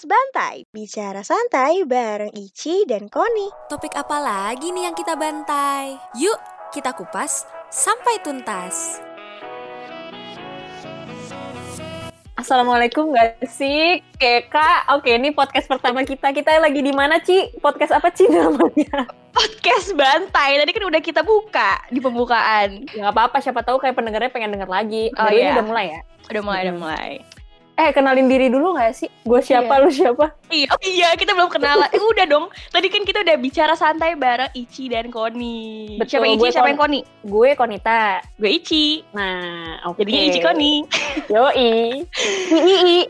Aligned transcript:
podcast 0.00 0.16
Bantai. 0.32 0.56
Bicara 0.72 1.20
santai 1.20 1.84
bareng 1.84 2.32
Ici 2.32 2.88
dan 2.88 3.12
Koni. 3.12 3.52
Topik 3.68 3.92
apa 3.92 4.16
lagi 4.16 4.72
nih 4.72 4.88
yang 4.88 4.96
kita 4.96 5.12
bantai? 5.12 5.92
Yuk, 6.16 6.40
kita 6.72 6.96
kupas 6.96 7.44
sampai 7.68 8.16
tuntas. 8.24 8.96
Assalamualaikum 12.32 13.12
gak 13.12 13.44
sih, 13.44 14.00
Keka? 14.16 14.96
Oke, 14.96 15.20
ini 15.20 15.36
podcast 15.36 15.68
pertama 15.68 16.00
kita. 16.08 16.32
Kita 16.32 16.56
lagi 16.56 16.80
di 16.80 16.96
mana, 16.96 17.20
Ci? 17.20 17.60
Podcast 17.60 17.92
apa, 17.92 18.08
Ci, 18.08 18.24
namanya? 18.32 19.04
Podcast 19.36 19.92
Bantai. 19.92 20.64
Tadi 20.64 20.70
kan 20.72 20.84
udah 20.88 21.02
kita 21.04 21.20
buka 21.20 21.76
di 21.92 22.00
pembukaan. 22.00 22.88
Ya, 22.96 23.04
gak 23.04 23.12
apa-apa, 23.12 23.44
siapa 23.44 23.60
tahu 23.60 23.76
kayak 23.76 24.00
pendengarnya 24.00 24.32
pengen 24.32 24.56
denger 24.56 24.70
lagi. 24.72 25.12
Oh, 25.12 25.28
iya. 25.28 25.52
ini 25.52 25.60
udah 25.60 25.66
mulai 25.68 25.86
ya? 25.92 26.00
Udah 26.32 26.40
mulai, 26.40 26.60
udah 26.64 26.72
Hmm. 26.72 26.84
mulai. 26.88 27.10
Eh, 27.80 27.96
kenalin 27.96 28.28
diri 28.28 28.52
dulu 28.52 28.76
gak 28.76 28.92
sih? 28.92 29.08
Gue 29.24 29.40
siapa, 29.40 29.72
Iya. 29.72 29.82
lu 29.82 29.88
siapa? 29.88 30.36
Iya, 30.52 30.68
oh 30.68 30.80
iya 30.84 31.08
kita 31.16 31.32
belum 31.32 31.48
kenalan. 31.48 31.88
Eh, 31.88 31.96
udah 31.96 32.26
dong. 32.28 32.52
Tadi 32.68 32.92
kan 32.92 33.08
kita 33.08 33.24
udah 33.24 33.36
bicara 33.40 33.72
santai 33.72 34.20
bareng 34.20 34.52
Ici 34.52 34.92
dan 34.92 35.08
Koni. 35.08 35.96
Betul, 35.96 36.20
siapa 36.20 36.26
Ici, 36.28 36.36
gue 36.36 36.48
siapa 36.52 36.68
Kon- 36.68 36.70
yang 36.70 36.80
Koni? 36.84 37.00
Gue 37.24 37.48
Konita. 37.56 38.20
Gue 38.36 38.60
Ici. 38.60 39.00
Nah, 39.16 39.80
oke. 39.88 39.96
Jadinya 39.96 40.22
Ici 40.28 40.40
Koni. 40.44 40.72
Yoi. 41.32 41.72
Ii. 42.52 43.00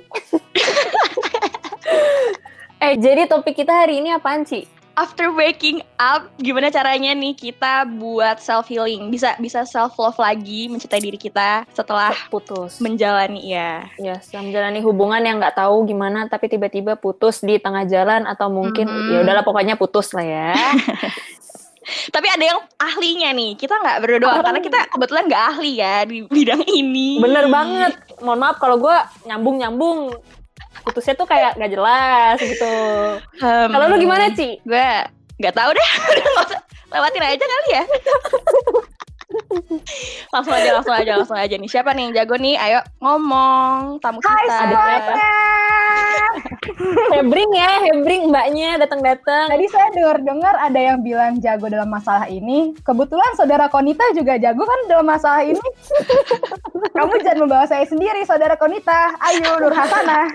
eh, 2.86 2.94
jadi 2.94 3.26
topik 3.26 3.58
kita 3.58 3.74
hari 3.74 3.98
ini 3.98 4.14
apaan, 4.14 4.46
Ci? 4.46 4.70
After 5.00 5.32
waking 5.32 5.80
up, 5.96 6.28
gimana 6.36 6.68
caranya 6.68 7.16
nih 7.16 7.32
kita 7.32 7.88
buat 7.88 8.36
self 8.36 8.68
healing? 8.68 9.08
Bisa 9.08 9.32
bisa 9.40 9.64
self 9.64 9.96
love 9.96 10.20
lagi, 10.20 10.68
mencintai 10.68 11.00
diri 11.00 11.16
kita 11.16 11.64
setelah 11.72 12.12
Putus. 12.28 12.76
menjalani 12.78 13.48
ya. 13.48 13.88
Ya, 13.96 14.20
setelah 14.20 14.44
menjalani 14.44 14.84
hubungan 14.84 15.24
yang 15.24 15.40
nggak 15.40 15.56
tahu 15.56 15.88
gimana, 15.88 16.28
tapi 16.28 16.46
tiba-tiba 16.46 16.94
putus 16.94 17.40
di 17.40 17.56
tengah 17.56 17.88
jalan 17.88 18.28
atau 18.28 18.52
mungkin 18.52 18.84
Mhm. 18.84 19.08
ya 19.08 19.18
udahlah 19.24 19.40
pokoknya 19.40 19.80
putus 19.80 20.12
lah 20.12 20.20
ya. 20.20 20.52
Tapi 22.14 22.28
ada 22.28 22.44
yang 22.44 22.60
ahlinya 22.76 23.32
nih. 23.32 23.56
Kita 23.56 23.74
nggak 23.74 23.96
Oh. 24.22 24.44
karena 24.44 24.60
kita 24.60 24.78
kebetulan 24.92 25.24
nggak 25.26 25.44
ahli 25.48 25.72
ya 25.74 26.04
di 26.04 26.22
bidang 26.22 26.62
ini. 26.62 27.18
Bener 27.18 27.48
banget. 27.48 27.96
Mohon 28.20 28.38
maaf 28.38 28.56
kalau 28.60 28.76
gue 28.78 28.96
nyambung-nyambung. 29.24 30.12
Putusnya 30.86 31.14
tuh 31.14 31.26
kayak 31.28 31.58
nggak 31.58 31.72
jelas 31.72 32.36
gitu. 32.40 32.74
Hmm, 33.42 33.68
Kalau 33.70 33.84
lu 33.90 33.96
gimana, 33.98 34.30
Ci? 34.32 34.58
Gue 34.62 34.88
nggak 35.38 35.54
tahu 35.54 35.70
deh. 35.74 35.90
Lewatin 36.92 37.22
aja 37.22 37.44
kali 37.46 37.68
ya. 37.70 37.84
langsung 40.34 40.54
aja, 40.54 40.70
langsung 40.74 40.94
aja, 40.94 41.12
langsung 41.14 41.38
aja 41.38 41.54
nih. 41.54 41.70
Siapa 41.70 41.94
nih 41.94 42.10
yang 42.10 42.14
jago 42.18 42.34
nih? 42.34 42.58
Ayo 42.58 42.80
ngomong 42.98 44.02
tamu 44.02 44.18
kita. 44.18 44.34
Ada 44.34 44.74
siapa? 44.74 45.14
Hebring 47.14 47.52
ya, 47.52 47.72
Hebring 47.90 48.22
mbaknya 48.30 48.80
datang-datang. 48.80 49.50
Tadi 49.50 49.66
saya 49.68 49.88
dengar-dengar 49.92 50.54
ada 50.56 50.80
yang 50.80 50.98
bilang 51.02 51.38
jago 51.42 51.66
dalam 51.68 51.90
masalah 51.90 52.26
ini. 52.30 52.72
Kebetulan 52.80 53.32
saudara 53.36 53.66
Konita 53.68 54.04
juga 54.16 54.38
jago 54.40 54.62
kan 54.64 54.80
dalam 54.86 55.06
masalah 55.06 55.42
ini. 55.44 55.60
Kamu 56.96 57.14
jangan 57.20 57.38
membawa 57.44 57.64
saya 57.68 57.84
sendiri, 57.84 58.24
saudara 58.24 58.56
Konita. 58.56 59.14
Ayo, 59.20 59.60
Nur 59.60 59.74
Hasanah. 59.74 60.28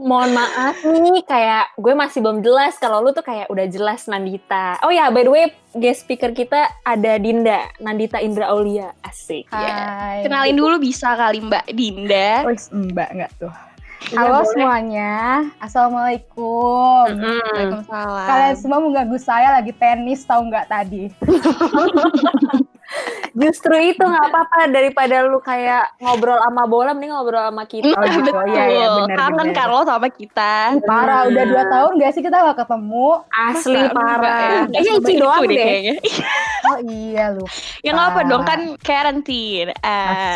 Mohon 0.00 0.30
maaf 0.40 0.76
nih, 0.84 1.20
kayak 1.24 1.76
gue 1.76 1.94
masih 1.96 2.18
belum 2.20 2.40
jelas 2.44 2.76
kalau 2.76 3.00
lu 3.04 3.12
tuh 3.12 3.24
kayak 3.24 3.48
udah 3.48 3.66
jelas 3.68 4.08
Nandita. 4.08 4.80
Oh 4.84 4.92
ya, 4.92 5.08
by 5.08 5.24
the 5.24 5.32
way, 5.32 5.44
guest 5.76 6.04
speaker 6.04 6.32
kita 6.32 6.68
ada 6.84 7.20
Dinda, 7.20 7.68
Nandita 7.80 8.20
Indra 8.20 8.48
Aulia. 8.52 8.92
Asik. 9.04 9.48
Hai. 9.52 10.24
Kenalin 10.24 10.56
dulu 10.56 10.76
bisa 10.80 11.12
kali 11.16 11.44
Mbak 11.44 11.64
Dinda. 11.72 12.44
Oh, 12.44 12.52
mbak 12.72 13.10
nggak 13.12 13.32
tuh. 13.40 13.65
Iya, 13.96 14.18
Halo 14.22 14.38
boleh. 14.38 14.50
semuanya, 14.52 15.14
Assalamualaikum. 15.58 17.16
Waalaikumsalam. 17.16 18.28
Kalian 18.28 18.56
semua 18.60 18.78
mengganggu 18.84 19.18
saya 19.18 19.48
lagi 19.56 19.72
tenis, 19.72 20.22
tahu 20.22 20.46
nggak 20.52 20.68
tadi? 20.68 21.08
Justru 23.36 23.76
itu 23.76 24.00
nggak 24.00 24.32
apa-apa 24.32 24.72
daripada 24.72 25.20
lu 25.20 25.36
kayak 25.38 25.92
ngobrol 26.00 26.40
sama 26.40 26.64
bola, 26.64 26.96
mending 26.96 27.12
ngobrol 27.12 27.42
sama 27.42 27.68
kita. 27.68 27.92
Oh, 27.92 28.00
gitu. 28.02 28.30
Betul. 28.32 28.48
Iya, 28.48 28.64
iya, 28.66 28.86
benar, 28.88 29.16
Kangen 29.18 29.36
benar. 29.44 29.56
kan 29.56 29.66
lo 29.68 29.80
sama 29.84 30.08
kita. 30.08 30.52
Parah, 30.82 31.20
udah 31.28 31.44
dua 31.44 31.62
tahun 31.68 31.90
gak 31.98 32.12
sih 32.16 32.22
kita 32.22 32.36
nggak 32.38 32.58
ketemu? 32.64 33.08
Asli 33.28 33.76
Masa 33.76 33.92
parah. 33.92 34.40
ya? 34.40 34.60
Kayaknya 34.66 34.80
Ici 34.80 34.96
sebaik 34.96 35.18
doang 35.20 35.42
itu 35.42 35.52
deh. 35.52 35.58
kayaknya. 35.60 35.94
Oh 36.66 36.82
iya 36.82 37.30
lu. 37.30 37.46
ya 37.78 37.94
nggak 37.94 38.08
apa 38.10 38.20
dong 38.26 38.42
kan 38.42 38.60
karantin. 38.82 39.70
Ah. 39.86 40.34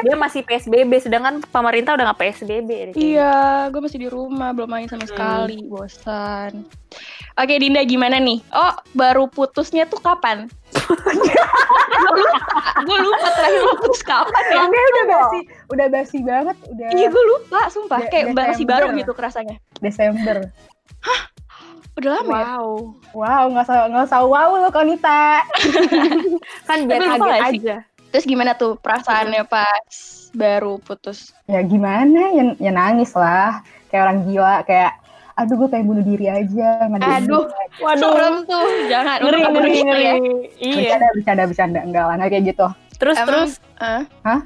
Dia 0.00 0.16
masih 0.16 0.40
PSBB, 0.40 0.88
sedangkan 0.98 1.44
pemerintah 1.44 1.92
udah 1.92 2.08
nggak 2.08 2.20
PSBB. 2.32 2.70
Iya, 2.96 3.68
gue 3.68 3.76
masih 3.76 4.00
di 4.00 4.08
rumah, 4.08 4.56
belum 4.56 4.72
main 4.72 4.88
sama 4.88 5.04
sekali, 5.04 5.68
bosan. 5.68 6.64
Oke, 7.36 7.60
Dinda 7.60 7.84
gimana 7.84 8.16
nih? 8.16 8.40
Oh, 8.50 8.72
baru 8.92 9.28
putusnya 9.28 9.84
tuh 9.84 10.00
kapan? 10.00 10.48
gue 12.82 12.98
lupa, 12.98 13.28
terakhir 13.32 13.60
lu 13.62 13.74
putus 13.78 14.02
kapan 14.02 14.42
ya? 14.50 14.62
Dia 14.66 14.82
udah 14.82 15.04
basi, 15.06 15.38
udah 15.70 15.86
basi 15.88 16.18
banget, 16.20 16.56
udah 16.66 16.88
Iya, 16.90 17.06
gue 17.08 17.24
lupa, 17.30 17.60
sumpah. 17.70 17.98
De- 18.02 18.10
Kayak 18.10 18.26
masih 18.34 18.66
baru 18.66 18.86
Desember. 18.90 19.00
gitu 19.00 19.12
kerasanya. 19.14 19.56
Desember. 19.78 20.36
Udah 21.92 22.10
lama 22.18 22.32
ya? 22.32 22.44
Wow. 22.56 22.68
Wow, 23.12 23.42
nggak 23.52 23.64
usah 23.68 23.76
nggak 23.86 24.04
usah 24.08 24.20
wow 24.24 24.50
lu 24.56 24.70
Konita. 24.72 25.44
Kan 26.68 26.88
biar 26.88 27.00
kaget 27.04 27.42
aja. 27.60 27.76
Terus 28.08 28.24
gimana 28.24 28.56
tuh 28.56 28.76
perasaannya 28.76 29.44
pas 29.44 29.92
baru 30.32 30.80
putus? 30.80 31.32
Ya 31.44 31.60
gimana? 31.60 32.32
Ya, 32.32 32.44
ya 32.56 32.72
nangis 32.72 33.12
lah. 33.12 33.60
Kayak 33.88 34.02
orang 34.08 34.18
gila, 34.24 34.54
kayak 34.64 35.01
aduh 35.32 35.54
gue 35.56 35.68
pengen 35.68 35.86
bunuh 35.88 36.04
diri 36.04 36.26
aja. 36.26 36.86
Aduh, 36.86 37.48
Waduh. 37.78 38.00
serem 38.12 38.34
tuh. 38.44 38.66
Jangan, 38.86 39.16
Ngeri, 39.20 39.40
ngeri, 39.44 39.72
ngeri. 39.82 40.02
ya. 40.02 40.14
Iya. 40.58 40.76
Bercanda, 40.76 41.08
bercanda, 41.14 41.42
bercanda. 41.46 41.80
Enggak 41.82 42.04
lah, 42.04 42.14
nggak 42.16 42.30
kayak 42.30 42.44
gitu. 42.48 42.66
Terus, 42.96 43.16
Emang, 43.18 43.28
terus. 43.28 43.52
eh, 43.82 44.02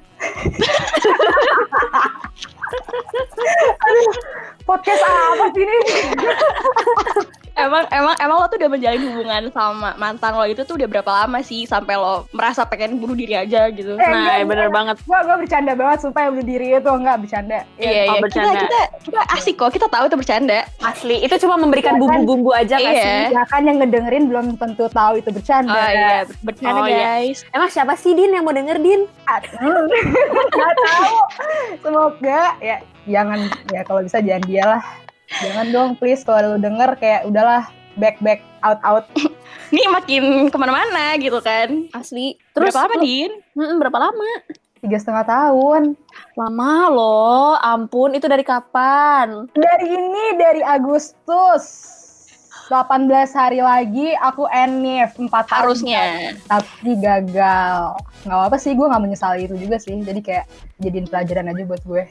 Podcast 4.66 5.02
apa 5.02 5.46
sih 5.54 5.62
ini? 5.62 5.78
emang, 7.56 7.84
emang, 7.88 8.14
emang 8.16 8.36
lo 8.36 8.46
tuh 8.46 8.56
udah 8.56 8.70
menjalin 8.70 9.02
hubungan 9.02 9.42
sama 9.50 9.90
mantan 9.96 10.32
lo 10.32 10.44
itu 10.44 10.62
tuh 10.62 10.76
udah 10.76 10.86
berapa 10.86 11.10
lama 11.14 11.40
sih 11.40 11.64
sampai 11.64 11.94
lo 11.94 12.28
merasa 12.30 12.62
pengen 12.62 12.96
bunuh 12.96 13.12
diri 13.12 13.34
aja 13.34 13.68
gitu? 13.68 13.92
Eh, 13.92 14.04
Nah, 14.06 14.12
enggak, 14.12 14.46
bener 14.46 14.68
banget. 14.68 14.96
Gue 15.02 15.18
gue 15.18 15.36
bercanda 15.38 15.72
banget, 15.72 15.98
sumpah 16.00 16.20
yang 16.22 16.32
bunuh 16.32 16.46
diri 16.46 16.66
itu 16.72 16.90
enggak 16.90 17.16
bercanda. 17.18 17.58
Iya, 17.76 17.88
oh, 17.88 17.90
iya. 17.90 18.04
Kita, 18.06 18.22
bercanda. 18.22 18.60
kita, 18.60 18.80
kita 19.02 19.20
asik 19.32 19.54
kok. 19.56 19.70
Kita 19.70 19.86
tahu 19.88 20.04
itu 20.06 20.16
bercanda. 20.16 20.58
Asli. 20.80 21.16
Itu 21.18 21.34
cuma 21.38 21.54
memberikan 21.56 21.92
Iya 21.92 21.98
kan? 21.98 22.02
bumbu-bumbu 22.02 22.50
aja 22.52 22.76
Iya. 22.76 22.92
sih? 22.94 23.20
Ya 23.32 23.42
kan 23.46 23.62
yang 23.62 23.76
ngedengerin 23.78 24.24
belum 24.26 24.46
tentu 24.56 24.86
tahu 24.88 25.16
itu 25.16 25.30
bercanda. 25.30 25.72
Oh 25.72 25.88
iya, 25.88 26.16
bercanda 26.40 26.80
Oh, 26.80 26.86
iya. 26.86 27.18
guys. 27.18 27.42
Emang 27.50 27.68
siapa 27.68 27.94
sih 27.94 28.12
Din 28.12 28.30
yang 28.30 28.42
mau 28.42 28.52
denger 28.52 28.76
Din? 28.78 29.08
Nggak 30.46 30.72
tahu. 30.78 31.16
Semoga 31.80 32.42
ya 32.60 32.76
jangan 33.06 33.38
ya 33.70 33.80
kalau 33.82 34.00
bisa 34.02 34.18
jangan 34.18 34.44
dia 34.44 34.64
lah. 34.66 34.82
Jangan 35.28 35.66
dong 35.68 35.90
please 35.96 36.22
kalau 36.22 36.54
lu 36.54 36.58
denger 36.58 36.94
kayak 36.96 37.26
udahlah 37.26 37.66
back 37.96 38.20
back 38.20 38.40
out 38.60 38.78
out. 38.82 39.04
Ini 39.72 39.90
makin 39.90 40.22
ke 40.46 40.56
mana-mana 40.56 41.18
gitu 41.18 41.42
kan. 41.42 41.90
Asli. 41.90 42.38
Terus 42.52 42.70
berapa 42.70 42.86
lama, 42.86 42.94
lu- 42.94 43.02
Din? 43.02 43.32
Mm-mm, 43.52 43.76
berapa 43.78 43.98
lama? 43.98 44.30
Tiga 44.78 44.96
setengah 44.96 45.26
tahun. 45.26 45.82
Lama 46.36 46.72
loh. 46.86 47.52
Ampun, 47.58 48.14
itu 48.14 48.30
dari 48.30 48.46
kapan? 48.46 49.50
Dari 49.50 49.86
ini 49.88 50.24
dari 50.36 50.62
Agustus. 50.62 51.94
18 52.66 53.06
hari 53.30 53.62
lagi 53.62 54.10
aku 54.16 54.46
enif 54.46 55.14
4 55.14 55.30
tahun. 55.30 55.50
Harusnya. 55.70 56.34
Tapi 56.44 56.98
gagal. 56.98 57.94
Nggak 58.22 58.42
apa 58.42 58.56
sih, 58.58 58.74
gue 58.74 58.86
nggak 58.86 59.02
menyesali 59.02 59.46
itu 59.46 59.54
juga 59.54 59.78
sih. 59.78 59.94
Jadi 59.96 60.18
kayak 60.18 60.46
jadiin 60.76 61.08
pelajaran 61.08 61.48
aja 61.48 61.62
buat 61.64 61.82
gue. 61.88 62.04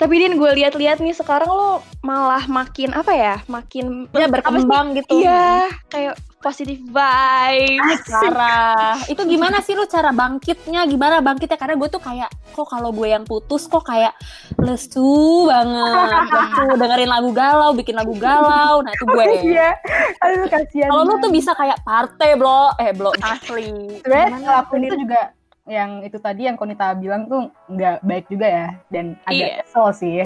Tapi 0.00 0.14
Din, 0.16 0.40
gue 0.40 0.50
lihat-lihat 0.64 1.04
nih 1.04 1.12
sekarang 1.12 1.50
lo 1.52 1.84
malah 2.00 2.48
makin 2.48 2.96
apa 2.96 3.12
ya? 3.12 3.34
Makin 3.44 4.08
Ya 4.16 4.26
berkembang 4.32 4.96
gitu. 4.96 5.12
Iya, 5.20 5.68
kayak 5.92 6.16
positive 6.40 6.80
vibes. 6.88 8.04
Parah. 8.08 8.96
Itu 9.10 9.28
gimana 9.28 9.60
sih 9.60 9.76
lu 9.76 9.84
cara 9.84 10.14
bangkitnya? 10.14 10.88
Gimana 10.88 11.20
bangkitnya? 11.20 11.58
Karena 11.60 11.76
gue 11.76 11.88
tuh 11.92 12.00
kayak 12.00 12.30
kok 12.56 12.66
kalau 12.70 12.90
gue 12.96 13.12
yang 13.12 13.28
putus 13.28 13.68
kok 13.68 13.84
kayak 13.84 14.16
lesu 14.56 15.44
banget. 15.50 16.08
Lesu 16.64 16.74
dengerin 16.80 17.10
lagu 17.10 17.30
galau, 17.36 17.70
bikin 17.76 17.92
lagu 17.92 18.16
galau. 18.16 18.80
Nah, 18.80 18.92
itu 18.94 19.04
gue. 19.04 19.24
Iya. 19.52 19.76
Aduh 20.24 20.48
kasihan. 20.48 20.88
Kalau 20.88 21.02
lu 21.04 21.12
banget. 21.12 21.24
tuh 21.28 21.30
bisa 21.34 21.50
kayak 21.52 21.78
partai, 21.84 22.28
bro. 22.40 22.72
Eh, 22.80 22.90
bro, 22.96 23.12
asli. 23.20 24.00
sebenarnya 24.00 24.26
Gimana 24.32 24.38
ngelakuin 24.40 24.82
itu 24.88 24.96
juga 25.04 25.20
yang 25.68 26.00
itu 26.00 26.16
tadi 26.16 26.48
yang 26.48 26.56
Konita 26.56 26.90
bilang 26.92 27.28
tuh 27.28 27.46
nggak 27.68 28.00
baik 28.00 28.24
juga 28.26 28.46
ya 28.48 28.66
dan 28.88 29.20
agak 29.22 29.36
Iya. 29.36 29.56
kesel 29.62 29.88
sih 29.94 30.18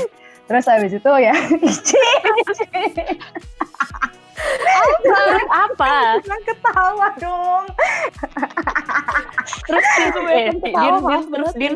terus 0.47 0.67
habis 0.67 0.93
itu 0.93 1.13
ya 1.19 1.35
apa? 5.53 6.19
Jangan 6.19 6.43
ketawa 6.43 7.09
dong 7.17 7.65
Terus 9.63 9.87
Din, 9.95 10.11
eh, 10.27 10.49
Din, 10.51 10.95
Din, 10.99 11.23
terus 11.31 11.53
Din. 11.55 11.75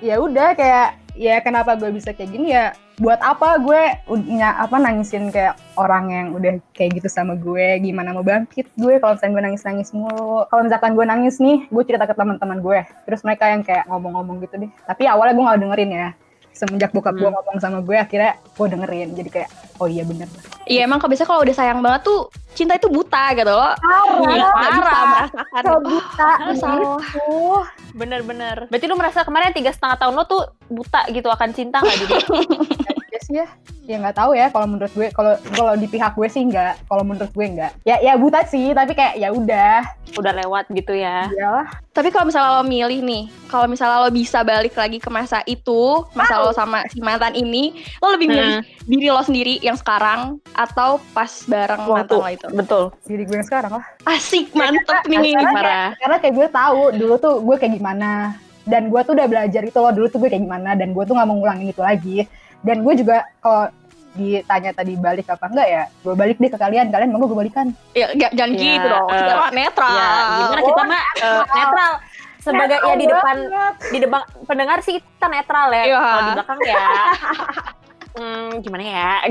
ya 0.00 0.16
udah 0.18 0.54
kayak 0.54 0.96
ya 1.16 1.40
kenapa 1.40 1.74
gue 1.74 1.90
bisa 1.90 2.12
kayak 2.12 2.30
gini 2.30 2.52
ya? 2.52 2.76
Buat 2.96 3.20
apa 3.20 3.60
gue 3.60 3.82
punya 4.08 4.56
apa 4.56 4.76
nangisin 4.80 5.28
kayak 5.28 5.56
orang 5.76 6.04
yang 6.08 6.26
udah 6.36 6.52
kayak 6.76 7.00
gitu 7.00 7.08
sama 7.08 7.36
gue? 7.36 7.80
Gimana 7.80 8.12
mau 8.12 8.24
bangkit 8.24 8.72
gue 8.76 9.00
kalau 9.00 9.16
misalnya 9.16 9.32
gue 9.32 9.44
nangis 9.48 9.62
nangis 9.64 9.88
mulu? 9.96 10.44
Kalau 10.48 10.62
misalkan 10.64 10.92
gue 10.96 11.04
nangis 11.04 11.36
nih 11.40 11.68
gue 11.68 11.82
cerita 11.84 12.04
ke 12.04 12.14
teman-teman 12.14 12.60
gue. 12.60 12.80
Terus 13.08 13.20
mereka 13.24 13.48
yang 13.48 13.64
kayak 13.64 13.88
ngomong-ngomong 13.88 14.44
gitu 14.44 14.54
deh. 14.60 14.70
Tapi 14.84 15.08
awalnya 15.08 15.34
gue 15.34 15.44
gak 15.48 15.60
dengerin 15.64 15.92
ya 15.92 16.08
semenjak 16.56 16.88
bokap 16.90 17.12
gue 17.12 17.22
Hmm. 17.22 17.36
ngomong 17.36 17.56
sama 17.58 17.78
gue 17.78 17.92
akhirnya 17.94 18.32
gue 18.40 18.66
dengerin 18.66 19.08
jadi 19.12 19.28
kayak 19.30 19.50
oh 19.76 19.86
iya 19.86 20.02
bener 20.02 20.24
Iya 20.64 20.82
emang 20.82 20.98
kalau 20.98 21.12
biasanya 21.12 21.28
kalau 21.28 21.42
udah 21.42 21.54
sayang 21.54 21.78
banget 21.78 22.02
tuh 22.02 22.20
cinta 22.50 22.74
itu 22.74 22.88
buta 22.88 23.30
gitu 23.32 23.46
loh. 23.46 23.70
Nggak 24.18 24.34
bisa 24.34 24.50
parah. 24.50 24.74
merasakan. 24.74 25.62
so 25.62 25.72
buta 25.78 26.26
Oh, 26.26 26.54
salah. 26.56 26.98
gitu. 26.98 27.22
Bener-bener. 27.94 28.56
Berarti 28.66 28.84
lu 28.84 28.96
merasa 28.96 29.22
kemarin 29.22 29.52
tiga 29.52 29.70
setengah 29.70 29.94
tahun 29.96 30.12
lo 30.12 30.24
tuh 30.24 30.42
buta 30.66 31.06
gitu 31.08 31.28
akan 31.28 31.48
cinta 31.52 31.78
nggak 31.78 31.96
jadi? 32.00 32.14
Ya 33.26 33.42
sih 33.42 33.42
ya 33.42 33.48
ya 33.86 33.96
nggak 34.02 34.18
tahu 34.18 34.34
ya 34.34 34.46
kalau 34.54 34.66
menurut 34.70 34.92
gue 34.94 35.10
kalau 35.10 35.34
kalau 35.54 35.74
di 35.74 35.86
pihak 35.90 36.14
gue 36.14 36.26
sih 36.30 36.42
nggak 36.46 36.86
kalau 36.86 37.02
menurut 37.02 37.30
gue 37.30 37.46
nggak 37.58 37.72
ya 37.86 37.98
ya 38.02 38.14
buta 38.18 38.42
sih 38.46 38.74
tapi 38.74 38.94
kayak 38.94 39.18
ya 39.18 39.30
udah 39.34 39.82
Udah 40.14 40.32
lewat 40.32 40.70
gitu 40.72 40.96
ya. 40.96 41.28
iyalah 41.28 41.66
Tapi 41.90 42.08
kalau 42.14 42.30
misalnya 42.30 42.60
lo 42.60 42.64
milih 42.64 43.00
nih, 43.04 43.24
kalau 43.50 43.66
misalnya 43.68 44.04
lo 44.04 44.08
bisa 44.12 44.40
balik 44.46 44.76
lagi 44.76 45.00
ke 45.02 45.08
masa 45.08 45.40
itu, 45.48 46.04
masa 46.12 46.40
lo 46.40 46.52
sama 46.52 46.84
si 46.92 47.00
mantan 47.00 47.32
ini, 47.32 47.72
lo 48.00 48.12
lebih 48.14 48.28
milih 48.32 48.60
diri 48.84 49.08
lo 49.08 49.20
sendiri 49.24 49.54
yang 49.64 49.76
sekarang 49.76 50.36
atau 50.52 51.00
pas 51.16 51.28
bareng 51.48 51.88
Waktu. 51.88 51.92
mantan 51.92 52.16
lo 52.16 52.28
itu? 52.32 52.46
Betul. 52.52 52.84
diri 53.04 53.24
gue 53.28 53.36
yang 53.40 53.48
sekarang 53.48 53.72
lah 53.80 53.84
Asik, 54.08 54.52
mantep 54.56 55.04
nih. 55.08 55.34
Karena 55.36 55.52
kayak, 55.52 55.88
karena 56.00 56.16
kayak 56.22 56.34
gue 56.36 56.48
tahu 56.48 56.80
dulu 56.96 57.14
tuh 57.18 57.34
gue 57.42 57.56
kayak 57.58 57.74
gimana 57.76 58.10
dan 58.66 58.82
gue 58.90 59.00
tuh 59.06 59.12
udah 59.14 59.28
belajar 59.30 59.62
itu 59.62 59.78
loh 59.78 59.92
dulu 59.94 60.06
tuh 60.10 60.18
gue 60.20 60.28
kayak 60.30 60.42
gimana 60.42 60.74
dan 60.74 60.90
gue 60.90 61.02
tuh 61.06 61.14
nggak 61.14 61.28
mau 61.28 61.38
ngulangin 61.38 61.70
itu 61.70 61.82
lagi 61.82 62.26
dan 62.60 62.76
gue 62.80 62.94
juga 62.94 63.16
kalau 63.38 63.68
ditanya 64.14 64.72
tadi 64.72 64.96
balik 64.96 65.28
apa 65.28 65.44
enggak 65.44 65.68
ya 65.68 65.82
gue 66.00 66.14
balik 66.14 66.36
deh 66.36 66.48
ke 66.48 66.56
kalian 66.56 66.88
kalian 66.88 67.10
mau 67.10 67.20
gue 67.20 67.36
balikan 67.36 67.68
Ya, 67.92 68.08
nggak- 68.10 68.32
jangan 68.32 68.52
Ya, 68.54 68.64
gitu 68.72 68.86
dong. 68.86 69.06
Kita 69.10 69.34
mah 69.34 69.50
netral. 69.50 69.92
Ya, 69.92 70.08
gimana 70.38 70.60
kita 70.62 70.82
mah 70.82 71.02
eh, 71.14 71.42
netral. 71.54 71.92
Sebagai 72.38 72.78
ya 72.80 72.94
di 72.94 73.06
depan 73.06 73.36
Banget. 73.42 73.74
di 73.90 73.98
depan 73.98 74.20
pendengar 74.46 74.78
sih 74.80 74.94
kita 74.96 75.26
netral 75.26 75.68
ya. 75.68 75.82
Iya. 75.84 75.98
Kalau 76.00 76.22
di 76.22 76.32
belakang 76.32 76.58
ya. 76.62 76.84
hmm, 78.16 78.48
gimana 78.60 78.84
ya? 78.84 79.12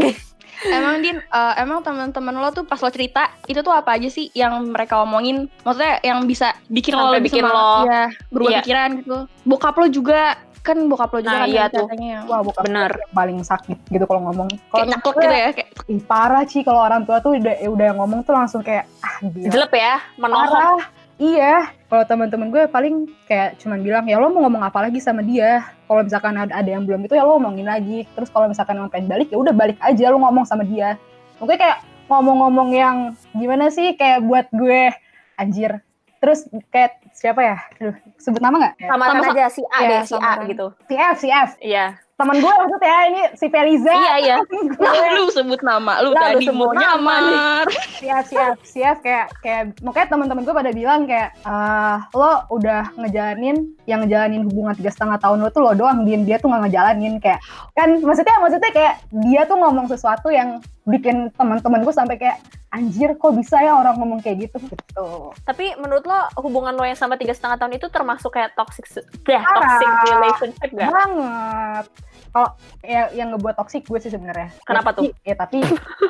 Emang 0.68 0.98
Din, 0.98 1.20
eh, 1.20 1.54
emang 1.58 1.82
teman-teman 1.82 2.32
lo 2.34 2.48
tuh 2.50 2.64
pas 2.64 2.78
lo 2.78 2.88
cerita 2.88 3.28
itu 3.44 3.60
tuh 3.60 3.70
apa 3.70 3.92
aja 3.92 4.08
sih 4.08 4.32
yang 4.32 4.56
mereka 4.66 4.98
omongin? 4.98 5.52
Maksudnya 5.62 6.00
yang 6.02 6.24
bisa 6.24 6.56
bikin 6.68 6.94
lo 6.94 7.10
Sampai 7.10 7.16
lebih 7.20 7.30
bikin 7.30 7.44
semangat, 7.44 7.60
lo- 7.60 7.86
ya, 7.86 8.04
berubah 8.30 8.50
Iya. 8.50 8.60
pikiran 8.62 8.90
gitu. 8.96 9.18
Bokap 9.44 9.76
lo 9.76 9.88
juga 9.90 10.20
kan 10.66 10.78
bokap 10.90 11.14
lo 11.14 11.20
juga 11.22 11.30
Nah, 11.32 11.42
kan 11.46 11.50
iya 11.50 11.62
yang 11.62 11.70
tuh. 11.72 11.86
katanya 11.86 12.08
yang 12.10 12.24
wah 12.26 12.42
bukan 12.42 12.64
Bener. 12.66 12.92
yang 12.92 13.14
paling 13.14 13.38
sakit 13.40 13.78
gitu 13.86 14.04
kalau 14.04 14.22
ngomong. 14.26 14.50
Kalau 14.68 14.86
nyaklek 14.86 15.16
gitu 15.16 15.36
ya 15.36 15.50
kayak 15.54 15.70
ih, 15.86 16.02
parah 16.02 16.44
sih 16.44 16.62
kalau 16.66 16.82
orang 16.82 17.06
tua 17.06 17.22
tuh 17.22 17.38
udah 17.38 17.56
udah 17.70 17.90
ngomong 17.94 18.20
tuh 18.22 18.34
langsung 18.34 18.60
kayak 18.60 18.90
ah 19.00 19.16
gila. 19.22 19.52
Jelek 19.54 19.72
ya, 19.78 19.96
menohok. 20.18 20.50
parah. 20.50 20.82
Iya. 21.16 21.56
Kalau 21.86 22.04
teman-teman 22.04 22.52
gue 22.52 22.64
paling 22.68 22.96
kayak 23.24 23.56
cuman 23.62 23.80
bilang 23.80 24.04
ya 24.04 24.18
lo 24.18 24.28
mau 24.28 24.44
ngomong 24.44 24.66
apa 24.66 24.84
lagi 24.84 25.00
sama 25.00 25.24
dia? 25.24 25.64
Kalau 25.86 26.02
misalkan 26.02 26.36
ada, 26.36 26.52
ada 26.52 26.68
yang 26.68 26.84
belum 26.84 27.06
itu 27.06 27.14
ya 27.14 27.24
lo 27.24 27.38
ngomongin 27.38 27.70
lagi. 27.70 28.04
Terus 28.12 28.28
kalau 28.28 28.50
misalkan 28.50 28.82
mau 28.82 28.90
pengen 28.90 29.08
balik 29.08 29.30
ya 29.30 29.38
udah 29.38 29.54
balik 29.54 29.78
aja 29.80 30.10
lo 30.10 30.20
ngomong 30.20 30.44
sama 30.44 30.66
dia. 30.66 31.00
Mungkin 31.40 31.56
kayak 31.56 31.80
ngomong-ngomong 32.12 32.70
yang 32.74 32.98
gimana 33.32 33.70
sih 33.70 33.94
kayak 33.94 34.26
buat 34.26 34.50
gue 34.52 34.92
anjir 35.38 35.85
terus 36.26 36.40
kayak 36.68 37.06
siapa 37.14 37.38
ya? 37.40 37.58
Aduh, 37.78 37.94
sebut 38.18 38.42
nama 38.42 38.58
nggak? 38.58 38.74
Samaran 38.82 39.14
Sama- 39.16 39.30
aja 39.32 39.46
si 39.48 39.62
A 39.64 39.78
Iya, 39.78 39.88
deh, 39.88 40.02
si 40.04 40.16
A 40.18 40.32
gitu. 40.44 40.66
si 40.84 40.96
F 40.98 41.16
si 41.16 41.28
F. 41.30 41.52
Iya. 41.62 41.88
teman 42.16 42.40
gue 42.40 42.48
maksudnya 42.48 42.98
ini 43.06 43.22
si 43.36 43.46
Feliza. 43.46 43.92
Iya, 43.92 44.14
iya. 44.18 44.38
Lah, 44.80 45.12
lu 45.14 45.28
sebut 45.30 45.60
nama 45.60 46.00
lu 46.00 46.10
lu 46.10 46.16
tadi 46.16 46.48
mau 46.48 46.72
nama. 46.72 46.96
nyamar. 46.96 47.68
siap 48.00 48.24
siap 48.26 48.56
siap 48.64 48.98
kayak 49.04 49.36
kayak 49.44 49.76
makanya 49.84 50.16
teman-teman 50.16 50.48
gue 50.48 50.56
pada 50.56 50.72
bilang 50.72 51.04
kayak 51.04 51.36
ah 51.44 52.08
lo 52.10 52.48
udah 52.50 52.96
ngejalanin 52.96 53.68
yang 53.84 54.00
ngejalanin 54.00 54.48
hubungan 54.48 54.72
tiga 54.74 54.90
setengah 54.90 55.20
tahun 55.20 55.44
lo 55.44 55.52
tuh 55.52 55.60
lo 55.60 55.76
doang 55.76 56.08
dia 56.08 56.16
dia 56.18 56.38
tuh 56.40 56.48
nggak 56.48 56.64
ngejalanin. 56.66 57.20
Kayak 57.20 57.44
kan 57.74 58.00
maksudnya 58.00 58.36
maksudnya 58.40 58.72
kayak 58.72 58.94
dia 59.28 59.42
tuh 59.44 59.58
ngomong 59.60 59.86
sesuatu 59.86 60.32
yang 60.32 60.64
bikin 60.86 61.34
teman-teman 61.34 61.82
gue 61.82 61.94
sampai 61.94 62.16
kayak 62.16 62.38
anjir 62.70 63.16
kok 63.16 63.34
bisa 63.34 63.58
ya 63.58 63.74
orang 63.74 63.98
ngomong 63.98 64.22
kayak 64.22 64.50
gitu? 64.50 64.58
Gitu. 64.62 65.08
Tapi 65.42 65.74
menurut 65.82 66.06
lo 66.06 66.20
hubungan 66.40 66.76
lo 66.76 66.86
yang 66.86 67.00
sama 67.00 67.18
tiga 67.18 67.34
setengah 67.34 67.58
tahun 67.58 67.78
itu 67.78 67.88
termasuk 67.90 68.30
kayak 68.30 68.54
toxic, 68.54 68.86
ya, 69.26 69.42
toxic 69.42 69.90
relationship 70.06 70.70
gak? 70.72 70.90
banget. 70.92 71.86
Kalau 72.30 72.50
ya, 72.84 73.02
yang 73.16 73.32
ngebuat 73.32 73.56
toksik 73.56 73.88
gue 73.88 73.98
sih 73.98 74.12
sebenarnya. 74.12 74.52
Kenapa 74.62 74.92
Ya, 74.92 74.96
tapi- 74.96 75.14
ya 75.24 75.36
tapi 75.44 75.58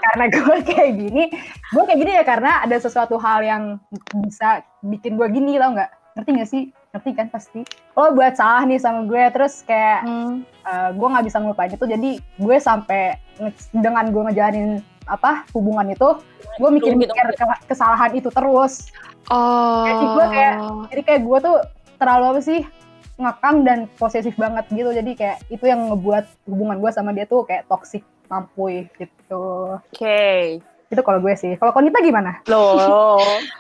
karena 0.02 0.26
gue 0.28 0.56
kayak 0.66 0.92
gini 0.98 1.24
gue 1.72 1.84
kayak 1.86 2.00
gini 2.02 2.12
ya 2.12 2.24
karena 2.26 2.52
ada 2.66 2.76
sesuatu 2.76 3.16
hal 3.22 3.40
yang 3.46 3.64
bisa 4.26 4.66
bikin 4.82 5.16
gue 5.16 5.28
gini 5.30 5.56
tau 5.56 5.72
nggak 5.72 5.92
ngerti 6.16 6.30
gak 6.32 6.50
sih? 6.50 6.64
Ngerti 6.90 7.10
kan 7.12 7.28
pasti? 7.28 7.62
Lo 7.92 8.16
buat 8.16 8.34
salah 8.34 8.64
nih 8.64 8.80
sama 8.80 9.04
gue 9.04 9.24
terus 9.30 9.62
kayak 9.62 10.00
Hmm. 10.02 10.48
eh, 10.64 10.90
gue 10.92 11.08
nggak 11.08 11.26
bisa 11.28 11.38
ngelupain 11.38 11.70
itu. 11.70 11.86
Jadi 11.86 12.10
gue 12.18 12.58
sampai 12.58 13.20
dengan 13.70 14.08
gue 14.10 14.22
ngejalanin 14.24 14.80
apa 15.06 15.44
hubungan 15.52 15.86
itu 15.88 16.10
gue 16.56 16.70
mikir-mikir 16.72 17.14
ke- 17.36 17.64
kesalahan 17.68 18.16
itu 18.16 18.32
terus. 18.32 18.90
Oh. 19.28 19.84
Jadi 19.84 20.06
gue 20.08 20.26
kayak- 20.32 20.60
jadi 20.90 21.02
kayak 21.04 21.22
gue 21.22 21.38
tuh 21.44 21.58
terlalu 21.96 22.26
apa 22.32 22.42
sih 22.42 22.62
ngekang 23.16 23.58
dan 23.62 23.80
posesif 24.00 24.34
banget 24.36 24.66
gitu. 24.72 24.90
Jadi 24.90 25.12
kayak 25.14 25.44
itu 25.50 25.68
yang 25.68 25.92
ngebuat 25.92 26.26
hubungan 26.48 26.80
gue 26.80 26.92
sama 26.92 27.12
dia 27.12 27.28
tuh 27.28 27.44
kayak 27.44 27.68
toxic 27.68 28.02
mampuy 28.26 28.88
gitu. 28.96 29.78
Oke. 29.84 30.64
Itu 30.96 31.04
kalau 31.04 31.20
gue 31.20 31.36
sih 31.36 31.54
kalau 31.60 31.76
Konita 31.76 32.00
gimana 32.00 32.40
Loh. 32.48 33.20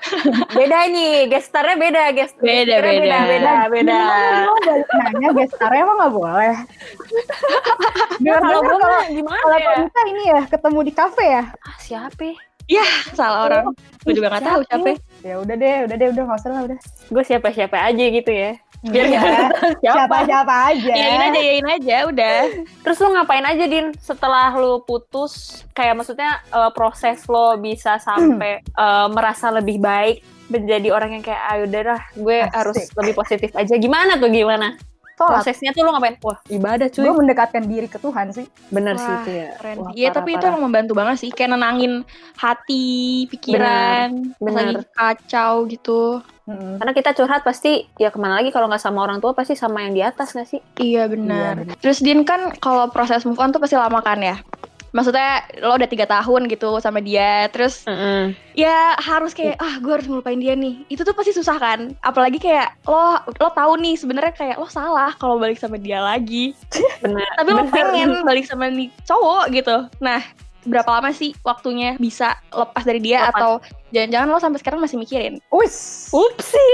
beda 0.57 0.87
nih, 0.87 1.27
gestarnya 1.27 1.75
beda, 1.75 2.03
gest 2.15 2.39
Beda, 2.39 2.79
beda. 2.79 3.19
beda, 3.27 3.53
beda. 3.67 3.99
Lo 4.47 4.53
balik 4.63 4.87
nanya 4.95 5.29
gestarnya 5.35 5.83
emang 5.83 5.97
nggak 5.99 6.13
boleh 6.15 6.55
Kalau 8.25 8.59
gue 8.63 8.77
kalau 8.79 8.99
gimana 9.11 9.39
kalau 9.43 9.57
ya? 9.59 9.67
Konita 9.69 10.01
ini 10.07 10.23
ya 10.31 10.41
ketemu 10.47 10.79
di 10.81 10.93
kafe 10.95 11.25
ya 11.27 11.43
Ah, 11.61 11.75
siapa? 11.77 12.31
salah 13.13 13.45
orang. 13.45 13.65
Gue 14.01 14.13
juga 14.17 14.33
nggak 14.33 14.41
tahu 14.41 14.59
siapa. 14.65 14.91
Ya 15.25 15.41
udah 15.41 15.55
deh 15.57 15.75
udah 15.89 15.95
deh 15.97 16.07
udah 16.13 16.23
nggak 16.23 16.39
usah 16.39 16.51
lah 16.53 16.61
udah 16.69 16.77
Gue 17.05 17.23
siapa-siapa 17.25 17.77
aja 17.81 18.05
gitu 18.05 18.29
ya. 18.29 18.51
Biar 18.85 19.05
Iya. 19.05 19.17
nggak 19.17 19.25
tahu 19.25 19.71
siapa. 19.75 19.95
siapa 19.97 20.17
siapa 20.23 20.55
aja 20.69 20.91
Yain 20.93 21.21
aja, 21.23 21.39
yain 21.41 21.65
aja, 21.67 21.95
udah. 22.05 22.37
Terus 22.85 22.97
lu 22.99 23.07
ngapain 23.09 23.41
aja 23.41 23.65
Din 23.65 23.89
setelah 23.97 24.53
lu 24.53 24.85
putus? 24.85 25.65
Kayak 25.73 25.97
maksudnya 25.97 26.45
eh, 26.47 26.69
proses 26.71 27.25
lo 27.25 27.57
bisa 27.57 27.97
sampai 27.97 28.61
eh, 28.61 29.07
merasa 29.09 29.49
lebih 29.49 29.81
baik 29.81 30.21
menjadi 30.45 30.93
orang 30.93 31.17
yang 31.17 31.23
kayak 31.25 31.41
ayo 31.49 31.61
udah 31.65 31.81
dah 31.83 32.01
gue 32.13 32.37
Asik. 32.39 32.53
harus 32.53 32.77
lebih 32.93 33.13
positif 33.17 33.49
aja. 33.51 33.73
Gimana 33.75 34.21
tuh 34.21 34.29
gimana? 34.29 34.77
Sholat 35.15 35.41
Prosesnya 35.41 35.71
tuh 35.71 35.81
lu 35.87 35.91
ngapain? 35.95 36.15
Wah 36.21 36.37
ibadah 36.51 36.87
cuy. 36.91 37.03
gue 37.07 37.13
mendekatkan 37.15 37.63
diri 37.63 37.87
ke 37.87 37.97
Tuhan 37.97 38.35
sih 38.35 38.45
Bener 38.69 38.99
sih 38.99 39.07
Wah, 39.07 39.21
itu 39.23 39.31
ya. 39.31 39.49
Keren. 39.57 39.75
Iya, 39.95 40.07
parah, 40.11 40.15
tapi 40.19 40.29
itu 40.35 40.43
parah. 40.43 40.51
emang 40.51 40.63
membantu 40.67 40.93
banget 40.93 41.15
sih. 41.23 41.29
Kayak 41.31 41.55
nenangin 41.55 41.93
hati, 42.35 43.25
pikiran, 43.31 44.35
Bener. 44.37 44.75
lagi 44.75 44.75
kacau 44.91 45.53
gitu. 45.71 46.19
Mm-mm. 46.45 46.77
Karena 46.77 46.93
kita 46.93 47.09
curhat 47.17 47.41
pasti 47.41 47.89
ya 47.97 48.13
ke 48.13 48.21
mana 48.21 48.37
lagi 48.37 48.53
kalau 48.53 48.69
nggak 48.69 48.83
sama 48.83 49.01
orang 49.01 49.17
tua 49.17 49.33
pasti 49.33 49.57
sama 49.57 49.81
yang 49.81 49.97
di 49.97 50.03
atas 50.05 50.37
nggak 50.37 50.45
sih? 50.49 50.61
Iya 50.77 51.09
benar. 51.09 51.65
Iya, 51.65 51.73
Terus 51.81 51.97
Din 52.05 52.21
kan 52.21 52.53
kalau 52.61 52.85
proses 52.93 53.25
move 53.25 53.41
on 53.41 53.49
tuh 53.49 53.57
pasti 53.57 53.73
lama 53.73 53.97
kan 54.05 54.21
ya. 54.21 54.37
Maksudnya 54.95 55.43
lo 55.59 55.75
udah 55.75 55.91
tiga 55.91 56.07
tahun 56.07 56.47
gitu 56.47 56.79
sama 56.79 57.03
dia, 57.03 57.51
terus 57.51 57.83
ya 58.55 58.95
harus 58.95 59.35
kayak 59.35 59.59
ah 59.59 59.75
gue 59.83 59.91
harus 59.91 60.07
ngelupain 60.07 60.39
dia 60.39 60.55
nih. 60.55 60.87
Itu 60.87 61.03
tuh 61.03 61.11
pasti 61.11 61.35
susah 61.35 61.59
kan. 61.59 61.91
Apalagi 61.99 62.39
kayak 62.39 62.79
lo 62.87 63.19
lo 63.27 63.51
tahu 63.51 63.75
nih 63.75 63.99
sebenarnya 63.99 64.31
kayak 64.31 64.55
lo 64.55 64.71
salah 64.71 65.11
kalau 65.19 65.35
balik 65.35 65.59
sama 65.59 65.75
dia 65.75 65.99
lagi. 65.99 66.55
Tapi 67.03 67.49
lo 67.51 67.67
pengen 67.67 68.23
balik 68.23 68.47
sama 68.47 68.71
nih 68.71 68.87
cowok 69.03 69.51
gitu. 69.51 69.91
Nah 69.99 70.23
berapa 70.65 70.89
lama 70.91 71.09
sih 71.09 71.31
waktunya 71.39 71.93
bisa 71.95 72.33
lepas 72.49 72.81
dari 72.81 72.99
dia 72.99 73.23
Lepas. 73.23 73.31
atau 73.31 73.51
jangan-jangan 73.89 74.27
lo 74.27 74.37
sampai 74.37 74.59
sekarang 74.59 74.79
masih 74.79 74.97
mikirin? 74.97 75.37
Wis, 75.47 76.09
Upsi. 76.09 76.69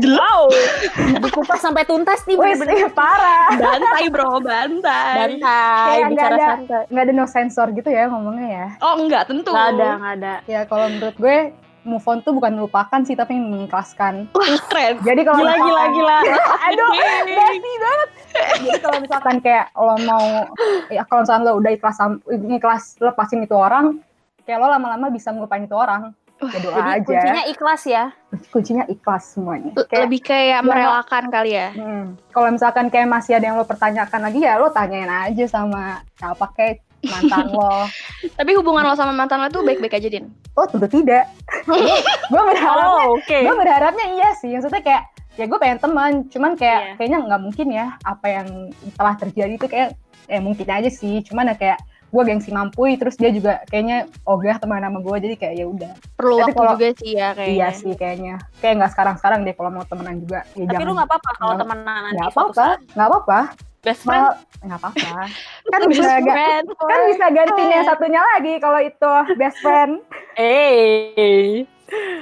Wow. 0.00 0.50
Dikupas 1.22 1.58
sampai 1.58 1.82
tuntas 1.82 2.22
nih 2.24 2.34
wis, 2.34 2.58
bener-bener. 2.58 2.84
eh, 2.84 2.92
parah. 2.92 3.54
Bantai 3.54 4.04
bro, 4.08 4.38
bantai. 4.38 5.14
Bantai, 5.16 5.86
Kayak 5.88 6.08
bicara 6.10 6.34
ada- 6.34 6.48
santai. 6.52 6.82
Nggak 6.88 7.02
ada 7.02 7.12
no 7.14 7.24
sensor 7.24 7.66
gitu 7.72 7.88
ya 7.88 8.04
ngomongnya 8.06 8.48
ya. 8.48 8.66
Oh 8.80 8.94
enggak 8.96 9.26
tentu. 9.26 9.50
Nggak 9.50 9.68
ada, 9.72 9.88
nggak 9.96 10.14
ada. 10.16 10.34
Ya 10.44 10.60
kalau 10.64 10.86
menurut 10.88 11.16
gue 11.16 11.38
move 11.80 12.02
on 12.04 12.20
tuh 12.20 12.30
bukan 12.30 12.52
melupakan 12.52 13.00
sih 13.00 13.14
tapi 13.14 13.34
mengikhlaskan. 13.34 14.26
Wah 14.30 14.48
keren. 14.66 14.98
Jadi 15.00 15.20
kalau 15.22 15.38
Gila, 15.38 15.52
gila, 15.52 15.62
misalkan- 15.62 15.92
gila. 15.92 16.18
Aduh, 16.66 16.88
basi 17.28 17.72
banget. 17.76 18.08
Jadi 18.58 18.78
kalau 18.78 18.98
misalkan 18.98 19.36
kayak 19.38 19.66
lo 19.72 19.94
mau 20.00 20.24
ya 20.88 21.02
kalau 21.04 21.20
misalkan 21.22 21.42
lo 21.42 21.52
udah 21.54 21.70
ikhlas 21.70 21.98
ikhlas 22.28 22.82
lepasin 22.98 23.40
itu 23.40 23.52
orang, 23.52 23.98
kayak 24.42 24.58
lo 24.58 24.68
lama-lama 24.68 25.08
bisa 25.08 25.30
ngelupain 25.30 25.62
itu 25.62 25.74
orang. 25.74 26.12
ya 26.38 26.58
doa 26.60 26.70
Jadi 26.70 26.90
aja 26.92 27.02
kuncinya 27.02 27.42
ikhlas 27.44 27.82
ya. 27.84 28.04
kuncinya 28.48 28.84
ikhlas 28.86 29.24
semuanya 29.28 29.74
kayak 29.84 30.06
Lebih 30.06 30.20
kayak 30.22 30.46
Ya. 30.54 30.62
merelakan 30.62 31.24
kali 31.28 31.50
ya. 31.50 31.68
hmm, 31.72 32.04
kalau 32.30 32.48
misalkan 32.48 32.86
kayak 32.86 33.10
masih 33.10 33.34
ada 33.34 33.44
yang 33.44 33.58
lo 33.58 33.66
pertanyakan 33.66 34.20
lagi 34.22 34.38
ya 34.38 34.54
lo 34.54 34.70
tanyain 34.70 35.10
aja 35.10 35.44
sama 35.50 35.98
siapa 36.14 36.46
kayak 36.54 36.78
mantan 37.02 37.50
lo 37.50 37.90
Tapi 38.18 38.50
hubungan 38.52 38.82
lo 38.82 38.92
sama 38.92 39.10
mantan 39.10 39.38
lo 39.38 39.48
tuh 39.48 39.62
baik-baik 39.62 39.94
aja, 39.94 40.08
Din. 40.08 40.26
oh 40.52 40.64
tentu 40.64 40.86
tidak 40.88 41.30
gue 42.30 42.42
berharapnya 42.44 42.88
Oh, 43.00 43.14
oke. 43.14 43.38
gue 43.38 43.56
berharapnya 43.56 44.06
iya 44.12 44.28
sih 44.34 44.50
maksudnya 44.50 44.80
kayak 44.80 45.02
ya 45.34 45.44
gue 45.44 45.54
pengen 45.56 45.78
teman 45.78 46.12
cuman 46.26 46.52
kayak 46.52 46.80
Iya. 46.80 46.94
kayaknya 46.96 47.18
nggak 47.24 47.40
mungkin 47.40 47.66
ya 47.68 47.86
apa 48.02 48.26
yang 48.28 48.48
telah 48.92 49.14
terjadi 49.14 49.52
itu 49.52 49.66
kayak 49.66 49.88
eh 50.26 50.38
mungkin 50.38 50.66
aja 50.66 50.88
sih 50.88 51.22
cuman 51.22 51.48
ya 51.48 51.56
kayak 51.56 51.78
gue 52.08 52.22
gengsi 52.24 52.50
mampu 52.50 52.88
terus 52.96 53.14
dia 53.14 53.28
juga 53.28 53.60
kayaknya 53.66 53.96
ogah 54.24 54.56
teman 54.56 54.80
sama 54.80 54.98
gue 54.98 55.16
jadi 55.20 55.34
kayak 55.36 55.54
ya 55.54 55.66
udah 55.68 55.92
Perlu 56.16 56.34
Tapi 56.34 56.42
waktu 56.42 56.56
kalau- 56.56 56.74
juga 56.74 56.88
sih 56.96 57.12
ya 57.12 57.28
kayaknya. 57.30 57.54
iya 57.54 57.68
sih 57.70 57.92
kayaknya 57.94 58.34
kayak 58.58 58.74
nggak 58.74 58.90
sekarang 58.90 59.14
sekarang 59.14 59.38
deh 59.42 59.52
kalau 59.52 59.70
mau 59.70 59.84
temenan 59.84 60.16
juga 60.18 60.42
ya 60.50 60.64
Tapi 60.64 60.72
jangan 60.74 60.84
lu 60.84 60.92
nggak 60.96 61.06
apa-apa 61.06 61.30
kalau 61.36 61.54
temenan 61.54 61.86
nanti 62.02 62.16
nggak 62.16 62.30
apa-apa 62.30 62.66
nggak 62.90 63.08
apa-apa 63.08 63.38
Best 63.80 64.02
friend. 64.02 64.26
Nggak 64.58 64.78
apa-apa 64.78 65.30
kan 65.72 65.80
Best 65.82 65.90
bisa 65.94 66.14
ga- 66.18 66.24
friend, 66.28 66.64
kan 66.74 67.00
bisa 67.06 67.26
gantiin 67.28 67.70
yang 67.70 67.86
satunya 67.86 68.20
lagi 68.26 68.52
kalau 68.58 68.80
itu 68.80 69.12
best 69.34 69.58
friend 69.58 70.02
Eh, 70.34 71.62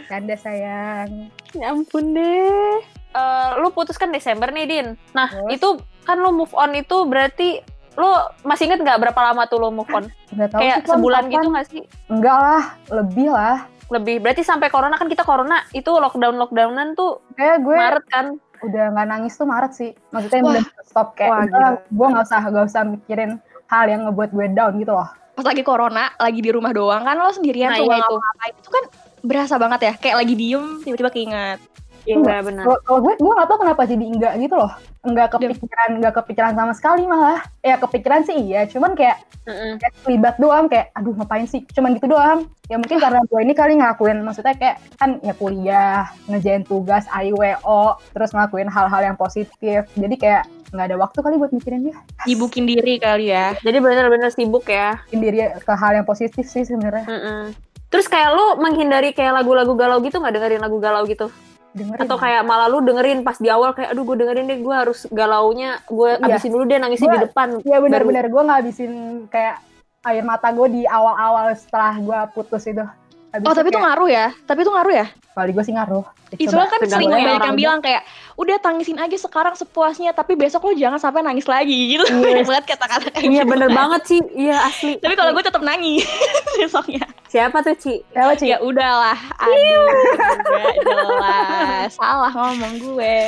canda 0.04 0.36
sayang 0.36 1.32
ya 1.50 1.68
ampun 1.68 2.12
deh. 2.12 2.78
Eh, 3.10 3.50
lu 3.56 3.68
putuskan 3.70 4.08
Desember 4.08 4.48
nih, 4.48 4.64
Din. 4.64 4.86
Nah, 5.10 5.26
Terus? 5.26 5.48
itu 5.50 5.68
kan 6.02 6.16
lu 6.16 6.30
move 6.30 6.52
on 6.52 6.72
itu 6.72 7.02
berarti 7.02 7.64
lu 7.94 8.10
masih 8.42 8.68
inget 8.68 8.78
nggak 8.78 9.00
berapa 9.00 9.20
lama 9.22 9.44
tuh 9.46 9.58
lu 9.58 9.70
move 9.70 9.88
on? 9.90 10.04
nggak 10.36 10.48
tahu 10.50 10.60
Kayak 10.60 10.78
sih, 10.78 10.88
sebulan 10.90 11.22
kapan. 11.22 11.32
gitu 11.32 11.46
nggak 11.48 11.66
sih? 11.66 11.82
enggak 12.06 12.36
lah 12.36 12.64
lebih 12.90 13.28
lah 13.30 13.56
Lebih. 13.86 14.18
Berarti 14.18 14.42
sampai 14.42 14.66
corona 14.66 14.94
kan 14.94 15.06
kita 15.06 15.22
corona 15.22 15.62
itu 15.70 15.86
lockdown 15.88 16.34
lockdownan 16.36 16.92
tuh 16.92 17.22
kayak 17.32 17.62
gue 17.62 17.70
Maret 17.72 18.04
kan. 18.06 18.26
Udah 18.66 18.84
nggak 18.92 19.06
nangis 19.08 19.32
tuh 19.38 19.46
Maret 19.46 19.72
sih 19.72 19.90
maksudnya 20.10 20.40
Wah. 20.42 20.52
udah 20.52 20.64
stop 20.82 21.08
kayak 21.14 21.30
Wah, 21.30 21.42
udah 21.46 21.68
gue 21.86 22.06
nggak 22.12 22.24
usah 22.26 22.40
nggak 22.42 22.66
usah 22.66 22.82
mikirin 22.84 23.30
hal 23.66 23.84
yang 23.86 24.06
ngebuat 24.06 24.30
gue 24.34 24.46
down 24.52 24.74
gitu 24.78 24.92
loh 24.94 25.10
Pas 25.36 25.44
lagi 25.44 25.60
corona, 25.60 26.16
lagi 26.16 26.40
di 26.40 26.48
rumah 26.48 26.72
doang 26.72 27.04
kan 27.04 27.12
lo 27.20 27.28
sendirian 27.28 27.68
Nah, 27.68 27.76
tuh 27.76 27.92
iya 27.92 27.96
itu. 28.00 28.16
ngapain 28.16 28.54
itu 28.56 28.70
kan 28.72 28.84
berasa 29.20 29.54
banget 29.60 29.80
ya. 29.84 29.92
Kayak 30.00 30.16
lagi 30.24 30.32
diem, 30.32 30.64
tiba-tiba 30.80 31.10
keinget. 31.12 31.60
Iya 32.06 32.40
benar. 32.42 32.64
kalau 32.86 33.00
gue 33.02 33.14
gue 33.18 33.32
nggak 33.34 33.48
tahu 33.50 33.58
kenapa 33.66 33.82
jadi 33.84 34.04
enggak 34.06 34.32
gitu 34.38 34.54
loh 34.54 34.72
enggak 35.02 35.28
kepikiran 35.34 35.90
enggak 35.98 36.14
kepikiran 36.22 36.52
sama 36.54 36.72
sekali 36.72 37.02
malah 37.04 37.42
ya 37.60 37.74
kepikiran 37.82 38.22
sih 38.22 38.36
iya 38.38 38.64
cuman 38.70 38.94
kayak 38.94 39.18
Mm-mm. 39.46 39.78
kayak 39.82 39.94
terlibat 40.02 40.34
doang 40.38 40.66
kayak 40.70 40.94
aduh 40.94 41.14
ngapain 41.18 41.46
sih 41.46 41.66
cuman 41.74 41.98
gitu 41.98 42.06
doang 42.10 42.46
ya 42.70 42.78
mungkin 42.78 42.98
karena 42.98 43.22
gue 43.26 43.40
ini 43.42 43.54
kali 43.54 43.72
ngelakuin 43.78 44.18
maksudnya 44.22 44.54
kayak 44.58 44.82
kan 44.98 45.18
ya 45.22 45.34
kuliah 45.34 46.10
ngejain 46.30 46.62
tugas 46.66 47.06
IWO 47.10 47.98
terus 48.14 48.30
ngelakuin 48.34 48.70
hal-hal 48.70 49.02
yang 49.02 49.18
positif 49.18 49.86
jadi 49.94 50.14
kayak 50.18 50.44
nggak 50.74 50.86
ada 50.90 50.96
waktu 50.98 51.18
kali 51.22 51.34
buat 51.38 51.54
mikirin 51.54 51.90
dia 51.90 51.96
Sibukin 52.26 52.66
diri 52.66 52.98
kali 52.98 53.30
ya. 53.30 53.54
Jadi 53.62 53.78
bener-bener 53.78 54.34
sibuk 54.34 54.66
ya. 54.66 54.98
Bikin 55.06 55.20
diri 55.22 55.38
ke 55.62 55.72
hal 55.78 56.02
yang 56.02 56.06
positif 56.06 56.50
sih 56.50 56.66
sebenarnya 56.66 57.06
Mm-mm. 57.06 57.54
Terus 57.86 58.10
kayak 58.10 58.34
lu 58.34 58.58
menghindari 58.58 59.14
kayak 59.14 59.40
lagu-lagu 59.40 59.78
galau 59.78 60.02
gitu 60.02 60.18
nggak 60.18 60.34
dengerin 60.34 60.62
lagu 60.62 60.82
galau 60.82 61.06
gitu? 61.06 61.30
Dengerin 61.76 62.00
Atau 62.00 62.16
kayak 62.16 62.42
malah 62.42 62.66
lu 62.66 62.80
dengerin 62.80 63.20
pas 63.20 63.36
di 63.36 63.46
awal 63.46 63.70
kayak 63.70 63.92
aduh 63.92 64.02
gue 64.02 64.16
dengerin 64.16 64.44
deh 64.46 64.58
gue 64.58 64.74
harus 64.74 65.04
galaunya 65.08 65.78
gue 65.84 66.10
Iya. 66.12 66.24
abisin 66.26 66.50
dulu 66.50 66.64
deh 66.64 66.78
nangisnya 66.78 67.06
Gua- 67.06 67.14
di 67.14 67.24
depan. 67.24 67.48
Iya 67.60 67.76
Baru- 67.76 67.84
benar-benar 67.84 68.24
gue 68.26 68.42
ngabisin 68.42 68.92
kayak 69.28 69.56
air 70.02 70.22
mata 70.22 70.48
gue 70.48 70.68
di 70.70 70.82
awal-awal 70.82 71.52
setelah 71.52 71.94
gue 71.94 72.18
putus 72.32 72.64
itu. 72.64 72.80
Habis 73.28 73.42
Oh, 73.42 73.52
tapi 73.52 73.68
itu 73.68 73.74
kayak, 73.74 73.86
ngaruh 73.86 74.08
ya? 74.08 74.26
Tapi 74.42 74.58
itu 74.62 74.70
ngaruh 74.70 74.94
ya? 74.96 75.06
kali 75.36 75.52
gue 75.52 75.60
sih 75.62 75.74
ngaruh. 75.74 76.04
Ya, 76.32 76.36
Itu 76.40 76.56
kan 76.56 76.80
sering 76.82 77.06
ya 77.06 77.16
banyak 77.28 77.44
yang 77.44 77.58
bilang 77.58 77.80
kayak 77.80 78.02
udah 78.36 78.60
tangisin 78.60 79.00
aja 79.00 79.16
sekarang 79.16 79.52
sepuasnya 79.52 80.12
tapi 80.12 80.36
besok 80.36 80.68
lo 80.68 80.72
jangan 80.72 81.00
sampai 81.00 81.24
nangis 81.24 81.48
lagi 81.48 81.96
gitu. 81.96 82.04
Banyak 82.24 82.44
banget 82.44 82.64
kata-kata 82.68 83.08
kayak 83.08 83.24
Iya 83.24 83.42
gitu. 83.42 83.50
bener 83.50 83.68
banget 83.72 84.02
sih, 84.04 84.20
iya 84.36 84.56
asli. 84.62 85.00
Tapi 85.00 85.14
kalau 85.14 85.32
gue 85.32 85.40
tetap 85.40 85.60
nangis 85.60 86.04
besoknya. 86.60 87.04
siapa 87.26 87.58
tuh 87.60 87.74
Ci? 87.74 88.04
Siapa 88.12 88.32
Ci? 88.36 88.46
Ya 88.48 88.60
udahlah, 88.60 89.16
aduh, 89.34 89.88
gak 90.52 90.74
jelas. 90.78 91.90
Salah 91.92 92.32
ngomong 92.32 92.74
gue. 92.76 93.18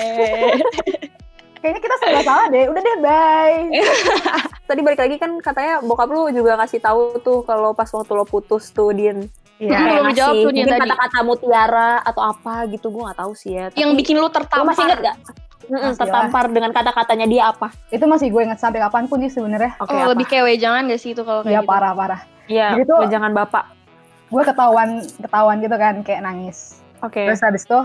Kayaknya 1.58 1.80
kita 1.82 1.94
salah 1.98 2.22
salah 2.22 2.46
deh. 2.48 2.64
Udah 2.70 2.78
deh, 2.78 2.96
bye. 3.02 3.60
Tadi 4.64 4.80
balik 4.80 5.00
lagi 5.00 5.16
kan 5.18 5.34
katanya 5.42 5.82
bokap 5.82 6.06
lu 6.06 6.30
juga 6.30 6.54
ngasih 6.54 6.78
tahu 6.78 7.18
tuh 7.18 7.42
kalau 7.42 7.74
pas 7.74 7.88
waktu 7.88 8.12
lo 8.12 8.22
putus 8.22 8.70
tuh 8.70 8.94
Din. 8.94 9.26
Iya, 9.58 9.74
Kayak 9.74 9.82
belum 9.90 10.04
ngasih 10.06 10.22
tuh 10.22 10.32
dia 10.32 10.62
mungkin 10.62 10.66
tadi. 10.70 10.82
kata-kata 10.86 11.18
mutiara 11.20 11.90
atau 12.00 12.22
apa 12.22 12.54
gitu 12.70 12.86
gue 12.88 13.02
nggak 13.02 13.18
tahu 13.18 13.32
sih 13.34 13.50
ya. 13.52 13.64
Yang 13.74 13.90
Tapi 13.90 13.98
bikin 13.98 14.14
lu 14.16 14.22
lu 14.22 14.28
tertampar. 14.30 14.66
masih 14.70 14.84
inget 14.86 15.00
gak? 15.02 15.16
Masih 15.68 15.98
tertampar 15.98 16.44
dengan 16.48 16.70
kata-katanya 16.70 17.26
dia 17.26 17.42
apa? 17.50 17.68
Itu 17.90 18.04
masih 18.06 18.30
gue 18.30 18.42
inget 18.44 18.56
sampai 18.56 18.78
kapan 18.78 19.04
pun 19.04 19.18
sih 19.18 19.28
sebenarnya. 19.28 19.74
Oke 19.76 19.90
oh, 19.90 19.98
apa? 19.98 20.10
lebih 20.14 20.26
kewe 20.26 20.52
jangan 20.56 20.86
gak 20.86 20.96
sih 20.96 21.10
itu 21.10 21.22
kalau 21.22 21.42
Iya 21.42 21.50
kayak 21.52 21.60
gitu? 21.60 21.70
parah-parah. 21.70 22.20
Iya, 22.46 22.66
Jadi 22.72 22.82
tuh- 22.86 23.10
jangan 23.10 23.32
bapak. 23.34 23.64
Gue 24.28 24.42
ketahuan 24.44 24.88
ketahuan 25.18 25.56
gitu 25.58 25.76
kan 25.76 25.94
kayak 26.00 26.22
nangis. 26.22 26.78
Oke. 27.00 27.26
Terus 27.26 27.42
habis 27.42 27.62
itu 27.64 27.78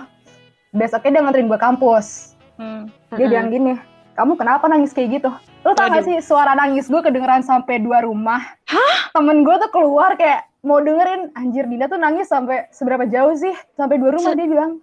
besoknya 0.72 1.10
dia 1.10 1.22
nganterin 1.22 1.48
gue 1.48 1.58
kampus. 1.58 2.38
Hmm. 2.56 2.86
Dia 3.12 3.26
bilang 3.26 3.50
gini, 3.50 3.74
kamu 4.14 4.38
kenapa 4.38 4.70
nangis 4.70 4.94
kayak 4.94 5.18
gitu? 5.18 5.30
Lo 5.64 5.74
tau 5.74 5.90
gak 5.90 6.06
sih 6.06 6.22
suara 6.22 6.54
nangis 6.54 6.86
gue 6.86 7.02
kedengeran 7.02 7.42
sampai 7.42 7.82
dua 7.82 8.06
rumah? 8.06 8.46
Hah? 8.70 9.10
Temen 9.10 9.42
gue 9.42 9.56
tuh 9.58 9.72
keluar 9.72 10.14
kayak 10.14 10.53
mau 10.64 10.80
dengerin, 10.80 11.30
anjir 11.36 11.68
Dinda 11.68 11.92
tuh 11.92 12.00
nangis 12.00 12.32
sampai 12.32 12.72
seberapa 12.72 13.04
jauh 13.06 13.36
sih? 13.36 13.52
Sampai 13.76 14.00
dua 14.00 14.16
rumah 14.16 14.34
Se- 14.34 14.40
dia 14.40 14.48
bilang. 14.48 14.80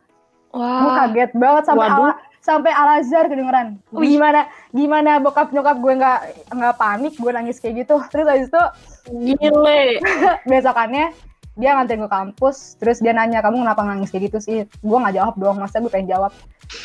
Gue 0.51 0.61
Wah, 0.61 1.07
kaget 1.07 1.31
banget 1.39 1.63
sampai 1.63 1.87
ala, 1.87 2.11
sampai 2.43 2.73
Al 2.75 2.89
Azhar 2.99 3.31
kedengeran. 3.31 3.79
Wih. 3.95 4.19
Gimana 4.19 4.51
gimana 4.75 5.23
bokap 5.23 5.55
nyokap 5.55 5.79
gue 5.79 5.95
nggak 5.95 6.21
nggak 6.51 6.75
panik 6.75 7.15
gue 7.15 7.31
nangis 7.31 7.63
kayak 7.63 7.87
gitu. 7.87 8.03
Terus 8.11 8.27
habis 8.27 8.47
itu 8.51 8.63
Gile. 9.39 10.03
besokannya 10.51 11.15
dia 11.59 11.77
nganterin 11.77 12.01
gue 12.07 12.11
kampus 12.11 12.79
terus 12.81 13.03
dia 13.05 13.13
nanya 13.13 13.45
kamu 13.45 13.61
kenapa 13.67 13.83
nangis 13.85 14.09
kayak 14.09 14.33
gitu 14.33 14.39
sih 14.41 14.59
gue 14.65 14.99
nggak 15.03 15.19
jawab 15.19 15.35
dong 15.37 15.61
masa 15.61 15.83
gue 15.83 15.93
pengen 15.93 16.17
jawab 16.17 16.33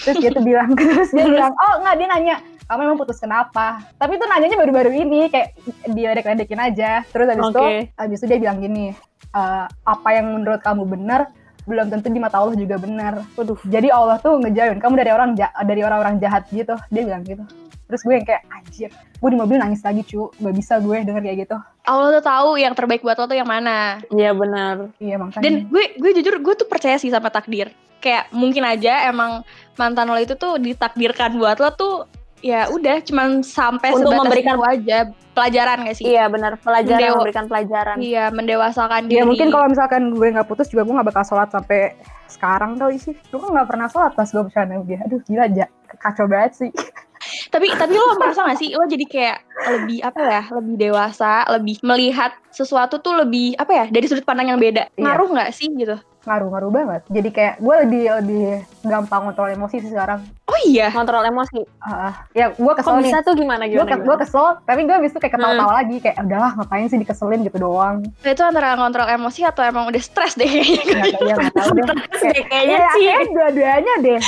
terus 0.03 0.15
dia 0.21 0.31
tuh 0.33 0.43
bilang 0.43 0.69
terus 0.79 1.09
dia 1.13 1.25
bilang 1.25 1.53
oh 1.53 1.73
nggak 1.81 1.95
dia 1.97 2.07
nanya 2.09 2.35
kamu 2.65 2.79
emang 2.89 2.99
putus 2.99 3.21
kenapa 3.21 3.81
tapi 4.01 4.17
itu 4.17 4.25
nanyanya 4.25 4.57
baru-baru 4.57 4.91
ini 4.93 5.29
kayak 5.29 5.53
dia 5.93 6.07
ledek-ledekin 6.13 6.59
aja 6.61 6.91
terus 7.13 7.29
habis 7.29 7.45
itu 7.45 7.61
Oke. 7.61 7.77
habis 7.93 8.17
itu 8.21 8.25
dia 8.25 8.39
bilang 8.41 8.57
gini 8.57 8.91
"Eh, 9.35 9.65
apa 9.69 10.09
yang 10.15 10.33
menurut 10.33 10.61
kamu 10.65 10.83
benar 10.89 11.29
belum 11.65 11.89
tentu 11.89 12.13
di 12.13 12.21
mata 12.21 12.37
Allah 12.37 12.53
juga 12.53 12.77
benar 12.77 13.25
Waduh. 13.37 13.57
jadi 13.65 13.89
Allah 13.89 14.21
tuh 14.21 14.37
ngejauhin 14.37 14.77
kamu 14.77 15.01
dari 15.01 15.11
orang 15.13 15.33
dari 15.37 15.81
orang-orang 15.81 16.21
jahat 16.21 16.45
gitu 16.53 16.77
dia 16.93 17.01
bilang 17.05 17.25
gitu 17.25 17.41
terus 17.85 18.01
gue 18.01 18.17
yang 18.17 18.25
kayak 18.25 18.43
anjir 18.49 18.89
gue 18.93 19.29
di 19.29 19.37
mobil 19.37 19.57
nangis 19.61 19.81
lagi 19.85 20.01
cu 20.05 20.29
nggak 20.41 20.55
bisa 20.57 20.81
gue 20.81 21.05
denger 21.05 21.21
kayak 21.21 21.37
gitu 21.45 21.57
Allah 21.85 22.17
tuh 22.17 22.25
tahu 22.25 22.49
yang 22.57 22.73
terbaik 22.73 23.05
buat 23.05 23.13
lo 23.13 23.29
tuh 23.29 23.37
yang 23.37 23.45
mana. 23.45 24.01
Iya 24.09 24.33
benar. 24.33 24.89
iya 24.97 25.21
makanya 25.21 25.43
Dan 25.45 25.69
gue 25.69 25.93
gue 26.01 26.11
jujur 26.17 26.41
gue 26.41 26.53
tuh 26.57 26.65
percaya 26.65 26.97
sih 26.97 27.13
sama 27.13 27.29
takdir. 27.29 27.69
Kayak 28.05 28.29
mungkin 28.29 28.61
aja 28.61 29.09
emang 29.09 29.41
mantan 29.73 30.05
lo 30.05 30.15
itu 30.15 30.37
tuh 30.37 30.61
ditakdirkan 30.61 31.35
buat 31.35 31.57
lo 31.57 31.73
tuh 31.73 32.05
ya 32.39 32.69
udah 32.69 33.01
cuman 33.01 33.41
sampai 33.41 33.89
Untuk 33.91 34.13
sebatas 34.13 34.21
memberikan- 34.21 34.55
itu 34.55 34.65
aja 34.69 34.97
pelajaran 35.33 35.77
gak 35.81 35.95
sih? 35.97 36.05
Iya 36.05 36.29
benar. 36.29 36.51
Pelajaran 36.61 37.01
Dewa. 37.01 37.15
memberikan 37.17 37.45
pelajaran. 37.49 37.95
Iya, 37.97 38.25
mendewasakan 38.29 39.01
diri. 39.09 39.17
Ya 39.17 39.25
mungkin 39.25 39.49
kalau 39.49 39.65
misalkan 39.65 40.13
gue 40.13 40.27
nggak 40.29 40.45
putus 40.45 40.69
juga 40.69 40.85
gue 40.85 40.93
nggak 40.93 41.09
bakal 41.09 41.25
sholat 41.25 41.49
sampai 41.49 41.97
sekarang 42.29 42.77
tau 42.77 42.93
sih. 42.93 43.17
Gue 43.27 43.41
kan 43.41 43.49
nggak 43.49 43.67
pernah 43.67 43.87
sholat 43.89 44.13
pas 44.13 44.29
gue 44.29 44.43
bercanda 44.45 44.77
dia. 44.85 45.01
Aduh 45.01 45.19
gila 45.25 45.43
aja 45.43 45.65
kacau 45.97 46.29
banget 46.29 46.53
sih. 46.55 46.69
tapi 47.49 47.73
tapi 47.73 47.95
lo 47.95 48.21
merasa 48.21 48.45
gak 48.45 48.59
sih 48.59 48.77
lo 48.77 48.85
jadi 48.85 49.01
kayak 49.01 49.37
lebih 49.65 49.99
apa 50.03 50.19
ya 50.21 50.43
lebih 50.51 50.75
dewasa 50.77 51.41
lebih 51.49 51.81
melihat 51.81 52.37
sesuatu 52.53 53.01
tuh 53.01 53.17
lebih 53.17 53.57
apa 53.57 53.71
ya 53.73 53.85
dari 53.89 54.05
sudut 54.05 54.21
pandang 54.21 54.53
yang 54.53 54.61
beda 54.61 54.93
Iya. 54.93 55.01
ngaruh 55.01 55.33
nggak 55.33 55.49
sih 55.49 55.73
gitu 55.73 55.97
Ngaruh-ngaruh 56.25 56.69
banget. 56.69 57.01
Jadi 57.07 57.29
kayak 57.29 57.53
gue 57.57 57.73
lebih 57.81 58.01
lebih 58.15 58.43
gampang 58.83 59.23
kontrol 59.23 59.47
emosi 59.47 59.77
sih 59.77 59.87
sekarang. 59.87 60.19
oh 60.45 60.59
iya 60.63 60.87
Kontrol 60.89 61.21
emosi. 61.21 61.59
Ah, 61.79 62.23
ya 62.31 62.49
gue 62.49 62.67
Kok 62.67 62.75
kesel 62.75 62.91
nih. 62.95 63.03
bisa 63.07 63.17
tuh 63.19 63.33
gimana 63.33 63.63
Gue 63.63 63.71
gimana? 63.75 63.87
ke, 63.87 63.95
gue 63.95 64.03
gimana? 64.07 64.21
kesel, 64.21 64.45
tapi 64.61 64.79
gue 64.83 64.95
abis 64.95 65.07
itu 65.07 65.19
kayak 65.19 65.31
ketawa-tawa 65.33 65.71
lagi 65.75 65.95
kayak 65.99 66.15
udahlah 66.19 66.51
ngapain 66.55 66.85
sih 66.85 66.97
dikeselin 66.97 67.41
gitu 67.41 67.57
doang. 67.59 67.95
itu 68.23 68.41
antara 68.41 68.75
kontrol 68.75 69.07
emosi 69.07 69.43
atau 69.43 69.61
emang 69.61 69.85
udah 69.85 69.99
stres 69.99 70.33
deh 70.33 70.45
kayaknya 70.45 70.81
Nggak 70.85 71.11
tahu 71.11 71.23
ya 71.23 71.33
nggak 71.35 71.51
tahu 71.51 71.71
deh. 71.71 71.83
Kayak, 71.85 72.25
Deh, 72.25 72.43
kayaknya 72.43 72.75
ya, 72.75 72.87
sih. 72.91 73.05
kayak 73.05 73.21
dua-duanya 73.31 73.93
deh. 74.01 74.19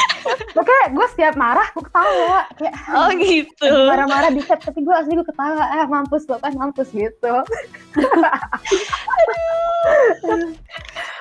Pokoknya 0.49 0.83
gue 0.91 1.05
setiap 1.07 1.33
marah 1.35 1.67
gue 1.69 1.83
ketawa 1.83 2.39
kayak 2.55 2.73
oh 2.89 3.09
gitu 3.15 3.69
marah-marah 3.85 4.29
di 4.29 4.41
chat 4.41 4.57
tapi 4.59 4.79
gue 4.79 4.91
asli 4.91 5.13
gue 5.13 5.23
ketawa 5.23 5.61
ah 5.63 5.85
mampus 5.85 6.25
lo 6.25 6.35
kan 6.37 6.51
mampus 6.51 6.89
gitu 6.89 7.33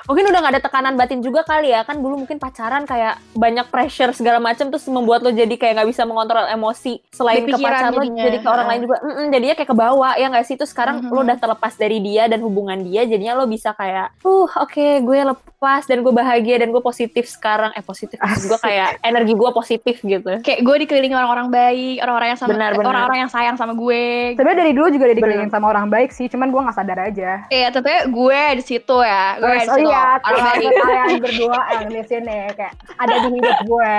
mungkin 0.03 0.23
udah 0.25 0.39
gak 0.39 0.53
ada 0.53 0.61
tekanan 0.61 0.93
batin 0.95 1.19
juga 1.19 1.43
kali 1.43 1.69
ya 1.69 1.83
kan 1.83 1.97
dulu 1.97 2.19
mungkin 2.19 2.37
pacaran 2.37 2.83
kayak 2.83 3.19
banyak 3.33 3.67
pressure 3.67 4.11
segala 4.11 4.39
macam 4.39 4.67
terus 4.67 4.87
membuat 4.87 5.19
lo 5.19 5.29
jadi 5.29 5.51
kayak 5.51 5.73
nggak 5.75 5.89
bisa 5.89 6.03
mengontrol 6.03 6.47
emosi 6.47 7.03
selain 7.09 7.43
ke 7.43 7.53
pacar 7.53 7.89
lo 7.89 7.99
jadinya. 7.99 8.23
jadi 8.23 8.37
ke 8.39 8.47
orang 8.47 8.67
lain 8.67 8.81
juga 8.81 8.95
Mm-mm, 9.01 9.25
jadinya 9.29 9.55
kayak 9.55 9.69
ke 9.69 9.77
bawah 9.77 10.13
ya 10.13 10.25
nggak 10.27 10.45
sih 10.45 10.55
terus 10.55 10.71
sekarang 10.71 10.95
Mhm. 10.99 11.09
lo 11.09 11.19
udah 11.21 11.37
terlepas 11.37 11.73
dari 11.73 11.97
dia 11.99 12.23
dan 12.25 12.39
hubungan 12.39 12.79
dia 12.79 13.03
jadinya 13.03 13.35
lo 13.35 13.45
bisa 13.45 13.71
kayak 13.71 14.15
uh 14.21 14.47
oke 14.57 14.87
gue 14.99 15.17
lepas 15.27 15.83
dan 15.83 15.99
gue 15.99 16.13
bahagia 16.13 16.55
dan 16.57 16.69
gue 16.69 16.79
positif 16.79 17.27
sekarang 17.27 17.73
eh 17.73 17.81
positif 17.81 18.15
gue 18.17 18.59
kayak 18.59 19.01
energi 19.01 19.33
gue 19.33 19.49
positif 19.51 19.99
gitu 19.99 20.39
Kayak 20.39 20.59
gue 20.61 20.75
dikelilingi 20.79 21.13
orang-orang 21.13 21.49
baik, 21.49 21.99
orang-orang 21.99 22.27
yang 22.29 22.39
sama 22.39 22.53
orang-orang 22.79 23.19
yang 23.19 23.31
sayang 23.31 23.55
sama 23.55 23.73
gue. 23.73 24.33
Sebenarnya 24.33 24.59
dari 24.61 24.71
dulu 24.71 24.87
juga 24.87 25.03
udah 25.05 25.15
dikelilingin 25.15 25.49
sama 25.49 25.65
orang 25.67 25.87
baik 25.87 26.09
sih, 26.09 26.27
cuman 26.27 26.47
gue 26.47 26.61
nggak 26.61 26.77
sadar 26.77 26.99
aja. 27.01 27.31
Iya, 27.47 27.67
tentunya 27.69 28.01
gue 28.05 28.41
di 28.53 28.63
situ 28.63 28.95
ya. 28.99 29.25
Gue 29.37 29.49
di 29.67 29.83
oh 29.83 29.91
iya, 29.91 30.05
kalian 30.23 31.19
berdua 31.19 31.59
yang 31.75 31.85
di 31.91 32.01
sini 32.07 32.37
kayak 32.55 32.73
ada 32.95 33.15
di 33.27 33.29
hidup 33.35 33.59
gue. 33.67 33.97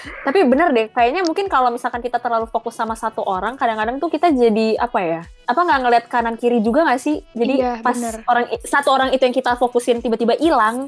Tapi 0.00 0.46
bener 0.46 0.70
deh, 0.70 0.86
kayaknya 0.94 1.26
mungkin 1.26 1.50
kalau 1.50 1.68
misalkan 1.68 1.98
kita 1.98 2.22
terlalu 2.22 2.46
fokus 2.46 2.78
sama 2.78 2.94
satu 2.94 3.26
orang, 3.26 3.58
kadang-kadang 3.58 3.98
tuh 3.98 4.06
kita 4.06 4.30
jadi 4.30 4.78
apa 4.78 4.98
ya? 5.02 5.20
Apa 5.50 5.66
nggak 5.66 5.80
ngeliat 5.82 6.04
kanan 6.06 6.38
kiri 6.38 6.62
juga 6.62 6.86
nggak 6.86 7.00
sih? 7.02 7.20
Jadi 7.34 7.58
Iya, 7.58 7.82
pas 7.82 7.98
bener. 7.98 8.22
orang 8.30 8.46
satu 8.62 8.94
orang 8.94 9.10
itu 9.10 9.22
yang 9.26 9.34
kita 9.34 9.58
fokusin 9.58 9.98
tiba-tiba 9.98 10.38
hilang, 10.38 10.86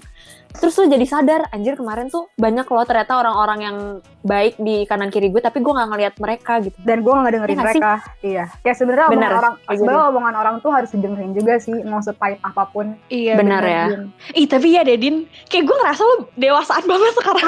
terus 0.58 0.74
lu 0.78 0.88
jadi 0.88 1.06
sadar, 1.08 1.48
anjir 1.52 1.74
kemarin 1.78 2.08
tuh 2.08 2.28
banyak 2.36 2.66
loh 2.66 2.84
ternyata 2.84 3.18
orang-orang 3.18 3.58
yang 3.62 3.76
baik 4.22 4.54
di 4.58 4.86
kanan 4.86 5.10
kiri 5.10 5.28
gue, 5.32 5.42
tapi 5.42 5.60
gue 5.60 5.72
nggak 5.72 5.88
ngeliat 5.90 6.14
mereka 6.18 6.62
gitu. 6.62 6.76
Dan 6.82 7.02
gue 7.02 7.12
nggak 7.12 7.32
dengerin 7.32 7.52
Iya 7.52 7.58
nggak 7.62 7.74
sih? 7.74 7.80
mereka. 7.82 7.94
Iya. 8.22 8.44
Ya 8.62 8.72
sebenarnya 8.76 9.06
Bener, 9.10 9.18
omongan 9.18 9.40
orang, 9.42 9.54
kayak 9.54 9.78
sebenarnya 9.78 10.04
omongan 10.08 10.34
orang 10.38 10.54
tuh 10.62 10.70
harus 10.70 10.90
didengerin 10.94 11.32
juga 11.34 11.54
sih, 11.58 11.76
mau 11.86 12.00
sepahit 12.02 12.38
apa 12.42 12.62
pun. 12.70 12.86
Iya, 13.10 13.34
Benar 13.38 13.62
ya. 13.64 13.84
Din. 13.90 14.02
Ih, 14.36 14.46
tapi 14.46 14.68
ya 14.76 14.82
Dedin, 14.86 15.26
kayak 15.50 15.64
gue 15.66 15.76
ngerasa 15.76 16.02
lo 16.04 16.14
dewasaan 16.38 16.84
banget 16.86 17.12
sekarang. 17.18 17.46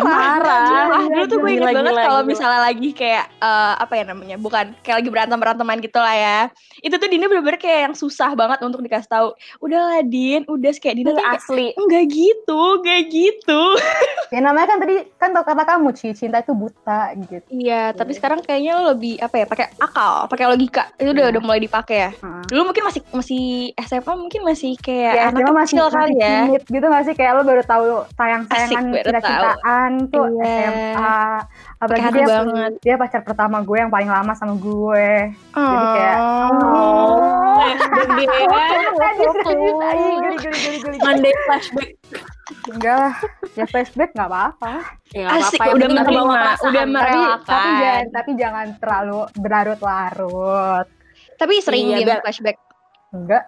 Marah. 0.00 0.88
Ah, 0.88 1.04
dulu 1.04 1.24
tuh 1.28 1.38
gue 1.44 1.50
inget 1.52 1.68
Gila, 1.68 1.76
banget 1.84 1.94
kalau 2.00 2.22
misalnya 2.24 2.60
lagi 2.64 2.90
kayak 2.96 3.28
eh, 3.28 3.74
apa 3.76 3.92
ya 4.00 4.04
namanya? 4.08 4.36
Bukan 4.40 4.72
kayak 4.80 4.96
lagi 5.04 5.08
berantem 5.12 5.36
beranteman 5.36 5.78
gitu 5.84 6.00
lah 6.00 6.16
ya. 6.16 6.38
Itu 6.80 6.96
tuh 6.96 7.08
Dina 7.12 7.28
bener-bener 7.28 7.60
kayak 7.60 7.80
yang 7.90 7.94
susah 7.94 8.32
banget 8.32 8.64
untuk 8.64 8.80
dikasih 8.80 9.10
tahu. 9.10 9.28
Udah 9.60 9.80
lah 9.92 10.00
Din, 10.00 10.48
udah 10.48 10.72
kayak 10.80 10.96
Dina 10.96 11.12
tuh 11.12 11.20
Ini 11.52 11.71
enggak 11.74 12.04
gitu, 12.06 12.60
enggak 12.78 13.02
gitu. 13.06 13.62
Ya 14.28 14.40
namanya 14.40 14.66
kan 14.66 14.78
tadi 14.80 14.94
kan 15.14 15.30
tau 15.30 15.44
kata 15.44 15.62
kamu, 15.62 15.92
Ci, 15.92 16.12
cinta 16.12 16.40
itu 16.40 16.52
buta 16.52 17.12
gitu. 17.20 17.44
Iya, 17.48 17.92
tapi 17.92 18.12
sekarang 18.12 18.40
kayaknya 18.40 18.72
lo 18.74 18.92
lebih 18.92 19.16
apa 19.16 19.34
ya? 19.36 19.44
Pakai 19.44 19.66
akal, 19.76 20.24
pakai 20.26 20.44
logika. 20.48 20.88
Itu 20.96 21.12
udah 21.12 21.22
Iya. 21.22 21.32
udah 21.36 21.42
mulai 21.42 21.60
dipakai 21.60 21.96
ya. 21.98 22.10
Heeh. 22.14 22.42
Dulu 22.48 22.62
mungkin 22.64 22.82
masih 22.82 23.00
masih 23.12 23.44
SMA 23.78 24.12
mungkin 24.12 24.40
masih 24.42 24.72
kayak 24.76 25.12
Ya, 25.12 25.24
anak 25.28 25.52
masih, 25.52 25.76
kecil 25.76 25.84
masih 25.84 25.94
kali 25.94 26.14
ya. 26.16 26.28
timid 26.42 26.62
gitu 26.64 26.86
gak 26.86 27.04
sih? 27.04 27.14
Kayak 27.14 27.32
lo 27.36 27.42
baru 27.44 27.62
tahu 27.62 27.84
sayang-sayangan, 28.14 28.68
Asik, 28.72 28.78
baru 28.88 29.04
cinta-cintaan 29.04 29.92
tuh 30.08 30.26
Iya. 30.32 30.44
SMA. 30.48 31.20
Apalagi 31.82 32.02
hati 32.04 32.14
dia, 32.16 32.26
banget. 32.28 32.72
dia 32.78 32.94
pacar 32.94 33.20
pertama 33.20 33.58
gue 33.58 33.74
yang 33.74 33.90
paling 33.90 34.06
lama 34.06 34.32
sama 34.32 34.54
gue. 34.54 35.34
Jadi 35.50 35.86
kayak, 35.90 36.18
Oh. 36.22 37.58
Monday 41.00 41.34
flashback. 41.44 41.90
Enggak 42.64 42.96
lah, 42.96 43.14
ya 43.52 43.64
flashback 43.66 44.10
gak 44.12 44.28
apa-apa. 44.28 44.72
Ya, 45.10 45.26
nggak 45.26 45.38
Asik, 45.42 45.58
apa-apa, 45.58 45.64
yang 45.64 45.74
udah 45.74 45.88
menerima, 45.88 46.22
udah 46.62 46.84
Tapi, 46.84 46.92
merelakan. 46.92 47.42
tapi 47.44 47.68
jangan, 47.74 48.04
tapi 48.08 48.30
jangan 48.36 48.66
terlalu 48.78 49.20
berlarut-larut. 49.36 50.86
Tapi 51.34 51.54
sering 51.58 51.84
Iya, 51.88 51.96
biar- 52.00 52.22
flashback. 52.22 52.56
Enggak. 53.10 53.44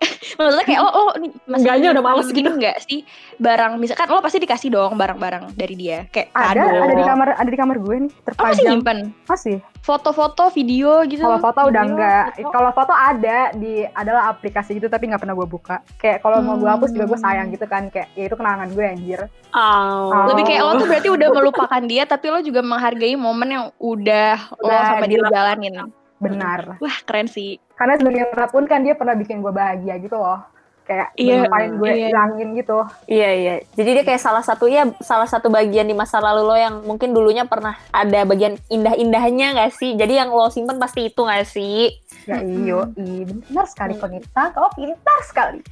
Maksudnya 0.40 0.64
kayak 0.64 0.80
oh, 0.80 0.90
oh 0.90 1.08
ini 1.14 1.28
masih 1.44 1.60
Enggaknya 1.60 1.88
udah 1.90 2.02
males 2.02 2.28
gini 2.28 2.40
gitu. 2.42 2.56
enggak 2.56 2.76
sih 2.82 3.00
barang 3.36 3.72
misalkan 3.76 4.06
lo 4.06 4.20
pasti 4.20 4.38
dikasih 4.38 4.68
dong 4.68 4.94
barang-barang 4.94 5.52
dari 5.52 5.74
dia 5.74 6.08
kayak 6.08 6.32
Ada, 6.32 6.60
kado. 6.62 6.78
ada 6.78 6.94
di 6.94 7.04
kamar, 7.04 7.28
ada 7.34 7.46
di 7.46 7.58
kamar 7.58 7.76
gue 7.78 7.96
nih, 7.98 8.10
Oh, 8.10 8.16
masih 8.16 8.24
terpajang. 8.26 8.64
nyimpen 8.70 8.98
Masih. 9.24 9.56
foto-foto 9.80 10.44
video 10.50 11.04
gitu. 11.04 11.20
Kalau 11.20 11.36
foto 11.38 11.60
udah 11.62 11.82
Video, 11.82 11.92
enggak. 11.94 12.24
Kalau 12.46 12.70
foto 12.70 12.92
ada 12.92 13.38
di 13.54 13.72
adalah 13.86 14.22
aplikasi 14.28 14.70
gitu 14.74 14.86
tapi 14.86 15.08
nggak 15.08 15.20
pernah 15.20 15.34
gue 15.34 15.44
buka. 15.46 15.76
Kayak 15.96 16.20
kalau 16.20 16.40
mau 16.40 16.56
gue 16.56 16.68
hapus 16.68 16.90
juga 16.90 17.04
gue 17.06 17.18
Hmm. 17.18 17.26
sayang 17.26 17.46
gitu 17.50 17.66
kan 17.66 17.82
kayak 17.88 18.08
ya 18.14 18.24
itu 18.24 18.34
kenangan 18.34 18.68
gue 18.70 18.84
anjir. 18.86 19.20
Oh. 19.50 20.12
Lebih 20.26 20.44
kayak 20.46 20.62
lo 20.62 20.72
tuh 20.76 20.86
berarti 20.86 21.08
udah 21.10 21.28
melupakan 21.30 21.82
dia 21.82 22.02
tapi 22.04 22.26
lo 22.28 22.40
juga 22.40 22.60
menghargai 22.60 23.12
momen 23.14 23.48
yang 23.50 23.64
udah 23.76 24.36
lo 24.54 24.64
Udah 24.64 24.80
sama 24.86 25.04
dia 25.04 25.20
jalanin. 25.26 25.74
Benar. 26.20 26.76
Wah, 26.78 26.96
keren 27.08 27.26
sih. 27.26 27.56
Karena 27.74 27.96
bagaimanapun 27.96 28.68
kan 28.68 28.84
dia 28.84 28.92
pernah 28.92 29.16
bikin 29.16 29.40
gue 29.40 29.52
bahagia 29.52 29.96
gitu 29.96 30.20
loh. 30.20 30.44
Kayak 30.84 31.14
Iya, 31.16 31.46
ngapain 31.46 31.72
gue 31.78 31.90
iya. 31.94 32.08
hilangin 32.10 32.48
gitu. 32.58 32.78
Iya 33.06 33.30
iya. 33.32 33.54
Jadi 33.78 33.90
dia 33.96 34.04
kayak 34.04 34.20
salah 34.20 34.44
satu 34.44 34.66
ya 34.68 34.90
salah 35.00 35.24
satu 35.24 35.46
bagian 35.48 35.86
di 35.86 35.94
masa 35.94 36.18
lalu 36.18 36.42
lo 36.44 36.56
yang 36.58 36.82
mungkin 36.82 37.14
dulunya 37.14 37.46
pernah 37.46 37.78
ada 37.94 38.26
bagian 38.26 38.58
indah-indahnya 38.68 39.54
nggak 39.56 39.72
sih? 39.72 39.94
Jadi 39.96 40.18
yang 40.18 40.28
lo 40.34 40.50
simpen 40.50 40.82
pasti 40.82 41.08
itu 41.08 41.20
nggak 41.22 41.46
sih? 41.46 41.94
Ya 42.28 42.42
iyo, 42.42 42.90
iya 43.00 43.24
benar 43.24 43.66
sekali 43.70 43.96
Konita, 43.96 44.52
kau 44.52 44.68
pintar 44.76 45.20
sekali. 45.24 45.62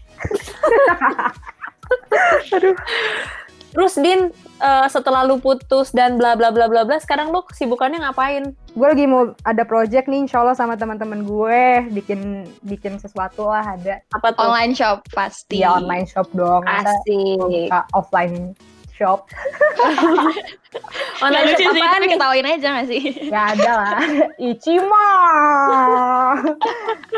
Terus 3.72 3.94
Din 4.00 4.33
eh, 4.59 4.87
setelah 4.88 5.22
lu 5.28 5.37
putus 5.38 5.92
dan 5.92 6.16
bla 6.16 6.35
bla 6.35 6.48
bla 6.50 6.66
bla 6.66 6.83
bla, 6.88 6.96
sekarang 6.98 7.31
lu 7.31 7.44
kesibukannya 7.44 8.00
ngapain? 8.00 8.57
Gue 8.72 8.87
lagi 8.88 9.04
mau 9.04 9.35
ada 9.44 9.62
project 9.66 10.07
nih 10.09 10.24
insya 10.24 10.40
Allah 10.40 10.57
sama 10.57 10.78
teman-teman 10.78 11.26
gue 11.26 11.90
bikin 11.92 12.46
bikin 12.64 12.96
sesuatu 12.96 13.50
lah 13.50 13.76
ada 13.76 14.00
Apa 14.14 14.33
tuh? 14.33 14.48
Online 14.48 14.72
shop 14.72 15.04
pasti. 15.12 15.61
di 15.61 15.66
online 15.66 16.07
shop 16.09 16.28
dong. 16.33 16.64
Asik. 16.64 17.38
buka 17.42 17.81
offline 17.92 18.54
shop 18.98 19.30
Online 21.24 21.44
lucu 21.50 21.62
shop 21.64 21.74
sih, 21.74 21.82
apaan 21.82 22.00
nih? 22.04 22.11
ketawain 22.14 22.46
aja 22.46 22.68
gak 22.78 22.87
sih? 22.87 23.02
Ya 23.26 23.42
ada 23.56 23.70
lah. 23.74 23.98
Ichima. 24.50 25.08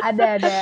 ada 0.00 0.24
ada. 0.40 0.56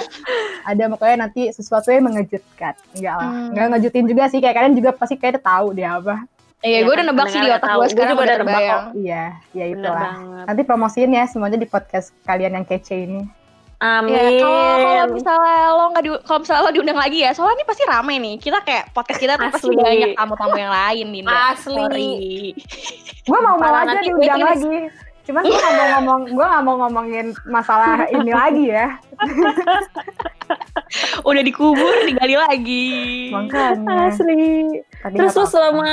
Ada 0.66 0.84
makanya 0.90 1.28
nanti 1.28 1.52
sesuatu 1.54 1.92
yang 1.94 2.10
mengejutkan. 2.10 2.74
Enggak 2.98 3.14
lah. 3.14 3.30
Hmm. 3.30 3.48
Enggak 3.54 3.66
ngejutin 3.76 4.06
juga 4.10 4.22
sih. 4.26 4.38
Kayak 4.42 4.56
kalian 4.58 4.74
juga 4.74 4.90
pasti 4.96 5.14
kayak 5.20 5.44
tahu 5.44 5.76
deh 5.76 5.86
apa. 5.86 6.26
Iya, 6.58 6.66
Iya 6.66 6.78
gue 6.82 6.90
kan, 6.90 6.98
udah 6.98 7.06
nebak 7.06 7.26
sih 7.30 7.38
di 7.38 7.50
otak 7.54 7.68
gue 7.70 7.78
Gue 7.78 7.88
sekarang 7.94 8.10
juga 8.10 8.22
udah 8.26 8.36
terbayang. 8.42 8.84
Iya, 8.98 9.24
ya 9.54 9.64
Bener 9.70 9.78
itulah. 9.78 10.12
Nanti 10.50 10.62
promosiin 10.66 11.10
ya 11.14 11.24
semuanya 11.30 11.58
di 11.62 11.68
podcast 11.70 12.10
kalian 12.26 12.58
yang 12.58 12.66
kece 12.66 12.96
ini. 12.98 13.22
Amin. 13.78 14.10
Ya, 14.10 14.42
kalau 14.42 14.58
kalau 14.74 15.06
misalnya 15.14 15.58
lo 15.70 15.84
nggak 15.88 16.02
di 16.02 16.10
kalau 16.26 16.38
misalnya 16.42 16.62
lo 16.62 16.70
diundang 16.72 16.98
lagi 16.98 17.18
ya, 17.22 17.30
soalnya 17.30 17.54
ini 17.54 17.64
pasti 17.64 17.82
rame 17.86 18.14
nih. 18.18 18.34
Kita 18.36 18.58
kayak 18.60 18.90
podcast 18.90 19.20
kita 19.20 19.32
tuh 19.34 19.48
pasti 19.48 19.68
Asli. 19.68 19.78
banyak 19.78 20.10
tamu-tamu 20.14 20.56
yang 20.56 20.72
lain 20.72 21.06
Dinda. 21.08 21.34
Asli. 21.48 21.74
Sorry. 21.78 22.12
Gue 23.22 23.38
mau 23.38 23.54
mau 23.54 23.70
aja 23.72 24.02
diundang 24.02 24.42
lagi. 24.42 24.90
Cuman 25.22 25.44
gue 25.44 25.54
gak 25.54 25.74
mau 25.76 25.88
ngomong, 25.92 26.20
gue 26.26 26.46
gak 26.48 26.64
mau 26.64 26.76
ngomongin 26.80 27.26
masalah 27.44 28.08
ini 28.08 28.32
lagi 28.32 28.64
ya. 28.66 28.96
Udah 31.22 31.42
dikubur, 31.44 31.94
digali 32.02 32.34
lagi. 32.34 32.88
Makanya. 33.30 34.08
Asli. 34.08 34.80
Tadi 34.98 35.14
Terus 35.14 35.30
nggak 35.30 35.38
apa-apa. 35.38 35.52
selama 35.52 35.88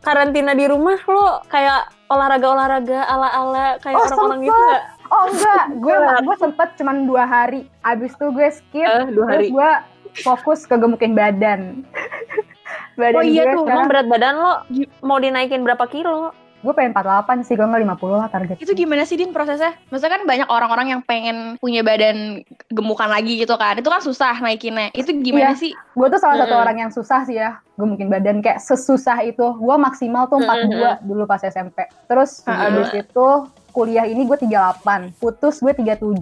karantina 0.00 0.52
di 0.52 0.66
rumah 0.66 0.98
lo 1.04 1.44
kayak 1.46 1.86
olahraga-olahraga 2.08 3.06
ala-ala 3.06 3.78
kayak 3.78 3.94
Oh, 3.94 4.02
orang-orang 4.02 4.40
gitu 4.40 4.50
sempet. 4.50 4.66
nggak? 4.66 4.82
Oh 5.12 5.28
enggak, 5.28 5.64
gue 5.76 5.92
gue 6.24 6.36
sempet 6.38 6.68
cuman 6.74 7.04
dua 7.04 7.24
hari. 7.24 7.68
Abis 7.82 8.12
itu 8.12 8.26
gue 8.26 8.48
skip, 8.50 8.80
Eh, 8.82 9.12
dua 9.12 9.28
terus 9.28 9.44
hari. 9.44 9.48
gue 9.50 9.70
fokus 10.18 10.64
ke 10.64 10.74
gemukin 10.74 11.12
badan. 11.12 11.84
badan 12.98 13.14
Oh 13.14 13.22
iya 13.22 13.44
tuh, 13.46 13.62
Emang 13.62 13.84
sekarang, 13.84 13.88
berat 13.88 14.06
badan 14.08 14.34
lo 14.34 14.52
mau 15.00 15.18
dinaikin 15.18 15.60
berapa 15.60 15.84
kilo? 15.86 16.32
gue 16.62 16.70
pengen 16.70 16.94
48 16.94 17.42
sih, 17.42 17.58
gue 17.58 17.66
nggak 17.66 17.82
50 17.98 18.14
lah 18.14 18.30
target. 18.30 18.54
Itu 18.56 18.70
gimana 18.72 19.02
sih 19.02 19.18
Din 19.18 19.34
prosesnya? 19.34 19.74
Maksudnya 19.90 20.14
kan 20.14 20.22
banyak 20.22 20.46
orang-orang 20.46 20.86
yang 20.88 21.02
pengen 21.02 21.58
punya 21.58 21.82
badan 21.82 22.38
gemukan 22.70 23.10
lagi 23.10 23.34
gitu 23.34 23.58
kan. 23.58 23.74
Itu 23.74 23.90
kan 23.90 23.98
susah 23.98 24.38
naikinnya. 24.38 24.94
Itu 24.94 25.10
gimana 25.18 25.52
Iya. 25.52 25.58
sih? 25.58 25.72
Gue 25.92 26.06
tuh 26.06 26.22
salah 26.22 26.38
satu 26.38 26.54
Mm-mm. 26.54 26.62
orang 26.62 26.76
yang 26.78 26.90
susah 26.94 27.26
sih 27.26 27.34
ya, 27.34 27.58
gemukin 27.74 28.06
badan 28.06 28.38
kayak 28.38 28.62
sesusah 28.62 29.26
itu. 29.26 29.42
Gue 29.42 29.74
maksimal 29.74 30.30
tuh 30.30 30.38
42 30.38 31.02
dulu 31.02 31.26
pas 31.26 31.42
SMP. 31.42 31.82
Terus 32.06 32.46
Mm-mm. 32.46 32.54
habis 32.54 32.88
itu 32.94 33.26
kuliah 33.72 34.04
ini 34.04 34.28
gue 34.28 34.38
38, 34.38 35.16
putus 35.18 35.58
gue 35.64 35.72
37. 35.72 36.12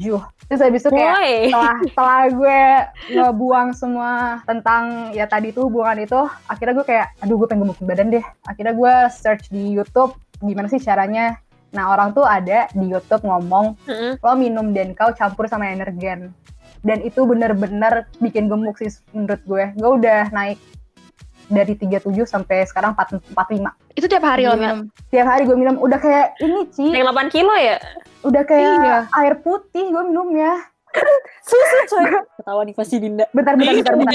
Terus 0.51 0.61
habis 0.67 0.83
itu 0.83 0.91
kayak 0.91 1.15
Woi. 1.15 1.35
setelah 1.47 1.77
setelah 1.87 2.23
gue 2.35 2.61
ngebuang 3.15 3.69
semua 3.75 4.43
tentang 4.47 5.15
ya 5.15 5.27
tadi 5.31 5.55
tuh 5.55 5.71
hubungan 5.71 6.03
itu 6.03 6.19
akhirnya 6.51 6.75
gue 6.75 6.87
kayak 6.87 7.07
aduh 7.23 7.39
gue 7.39 7.47
pengen 7.47 7.71
gemukin 7.71 7.87
badan 7.87 8.09
deh 8.11 8.25
akhirnya 8.51 8.75
gue 8.75 8.95
search 9.15 9.47
di 9.55 9.79
YouTube 9.79 10.11
gimana 10.43 10.67
sih 10.67 10.83
caranya 10.83 11.39
nah 11.71 11.95
orang 11.95 12.11
tuh 12.11 12.27
ada 12.27 12.67
di 12.75 12.91
YouTube 12.91 13.23
ngomong 13.23 13.79
Mm-mm. 13.87 14.19
lo 14.19 14.35
minum 14.35 14.75
denkau 14.75 15.15
campur 15.15 15.47
sama 15.47 15.71
energen 15.71 16.35
dan 16.83 16.99
itu 16.99 17.23
bener-bener 17.23 18.11
bikin 18.19 18.51
gemuk 18.51 18.75
sih 18.81 18.91
menurut 19.15 19.39
gue 19.47 19.65
gue 19.79 19.91
udah 20.03 20.35
naik 20.35 20.59
dari 21.51 21.75
37 21.75 22.07
sampai 22.25 22.63
sekarang 22.63 22.95
4, 22.95 23.35
45 23.35 23.69
Itu 23.93 24.07
tiap 24.07 24.23
hari 24.23 24.47
lo 24.47 24.55
minum. 24.55 24.87
tiap 25.11 25.27
hari 25.27 25.43
gue 25.45 25.53
minum 25.53 25.77
udah 25.77 25.99
kayak 25.99 26.39
ini 26.39 26.71
Ci 26.71 26.87
Naik 26.89 27.05
8 27.05 27.27
kilo 27.29 27.51
ya? 27.53 27.77
udah 28.23 28.43
kayak 28.43 28.71
Iya. 28.79 28.97
air 29.13 29.35
putih 29.37 29.85
gue 29.87 30.03
minumnya 30.05 30.55
Susu 31.47 31.79
coy. 31.89 32.03
Ketawa 32.37 32.63
nih 32.63 32.75
pasti 32.75 32.99
Dinda. 32.99 33.23
Bentar, 33.31 33.55
bentar, 33.55 33.75
bentar, 33.77 33.95
bentar. 33.95 34.15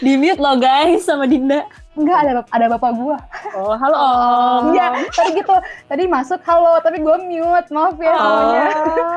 Di 0.00 0.12
mute 0.16 0.36
loh 0.36 0.56
guys 0.56 1.04
sama 1.04 1.24
Dinda. 1.24 1.62
Enggak, 1.98 2.18
ada, 2.22 2.32
ada 2.46 2.66
bapak 2.70 2.90
gua. 2.94 3.18
Oh, 3.58 3.74
halo 3.74 3.96
Om. 3.98 4.62
Iya, 4.78 4.86
tadi 5.10 5.30
gitu. 5.34 5.54
Tadi 5.90 6.04
masuk, 6.06 6.38
halo, 6.46 6.78
tapi 6.78 7.02
gua 7.02 7.18
mute. 7.18 7.66
Maaf 7.74 7.98
ya 7.98 8.14
semuanya. 8.14 8.64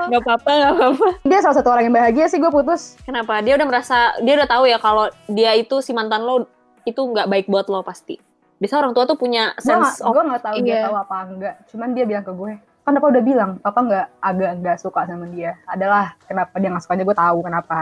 Gak 0.09 0.21
apa-apa, 0.25 0.51
gak 0.51 0.73
apa-apa. 0.73 1.07
Dia 1.21 1.39
salah 1.45 1.57
satu 1.61 1.69
orang 1.69 1.85
yang 1.85 1.95
bahagia 1.95 2.25
sih 2.25 2.41
gue 2.41 2.49
putus. 2.49 2.97
Kenapa? 3.05 3.45
Dia 3.45 3.61
udah 3.61 3.67
merasa, 3.69 4.17
dia 4.25 4.33
udah 4.41 4.49
tahu 4.49 4.63
ya 4.65 4.81
kalau 4.81 5.05
dia 5.29 5.53
itu 5.53 5.85
si 5.85 5.93
mantan 5.93 6.25
lo 6.25 6.49
itu 6.83 6.99
nggak 6.99 7.29
baik 7.29 7.45
buat 7.45 7.69
lo 7.69 7.85
pasti. 7.85 8.17
Bisa 8.57 8.81
orang 8.81 8.91
tua 8.91 9.05
tuh 9.05 9.15
punya 9.15 9.53
gak, 9.53 9.63
sense 9.63 10.01
of 10.01 10.09
gua 10.11 10.25
gak 10.33 10.43
tahu 10.43 10.55
dia 10.65 10.73
Iya. 10.81 10.83
tahu 10.89 10.95
apa 10.97 11.15
enggak. 11.29 11.55
Cuman 11.69 11.87
dia 11.93 12.05
bilang 12.09 12.25
ke 12.25 12.33
gue, 12.33 12.53
kan 12.83 12.91
papa 12.97 13.07
udah 13.13 13.23
bilang, 13.23 13.51
papa 13.61 13.79
nggak 13.79 14.05
agak 14.19 14.51
nggak 14.59 14.77
suka 14.81 15.05
sama 15.05 15.29
dia. 15.29 15.55
Adalah 15.69 16.17
kenapa 16.25 16.57
dia 16.57 16.69
nggak 16.73 16.83
suka 16.83 16.93
aja 16.97 17.03
gue 17.05 17.17
tahu 17.17 17.37
kenapa. 17.45 17.79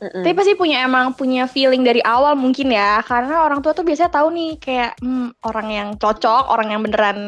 Mm-mm. 0.00 0.24
Tapi 0.24 0.32
pasti 0.32 0.52
punya 0.56 0.88
emang 0.88 1.12
punya 1.12 1.44
feeling 1.44 1.84
dari 1.84 2.00
awal 2.00 2.32
mungkin 2.32 2.72
ya, 2.72 3.04
karena 3.04 3.44
orang 3.44 3.60
tua 3.60 3.76
tuh 3.76 3.84
biasanya 3.84 4.08
tahu 4.08 4.32
nih 4.32 4.56
kayak 4.56 4.96
hmm, 5.04 5.36
orang 5.44 5.68
yang 5.68 5.88
cocok, 6.00 6.48
orang 6.48 6.72
yang 6.72 6.80
beneran 6.80 7.18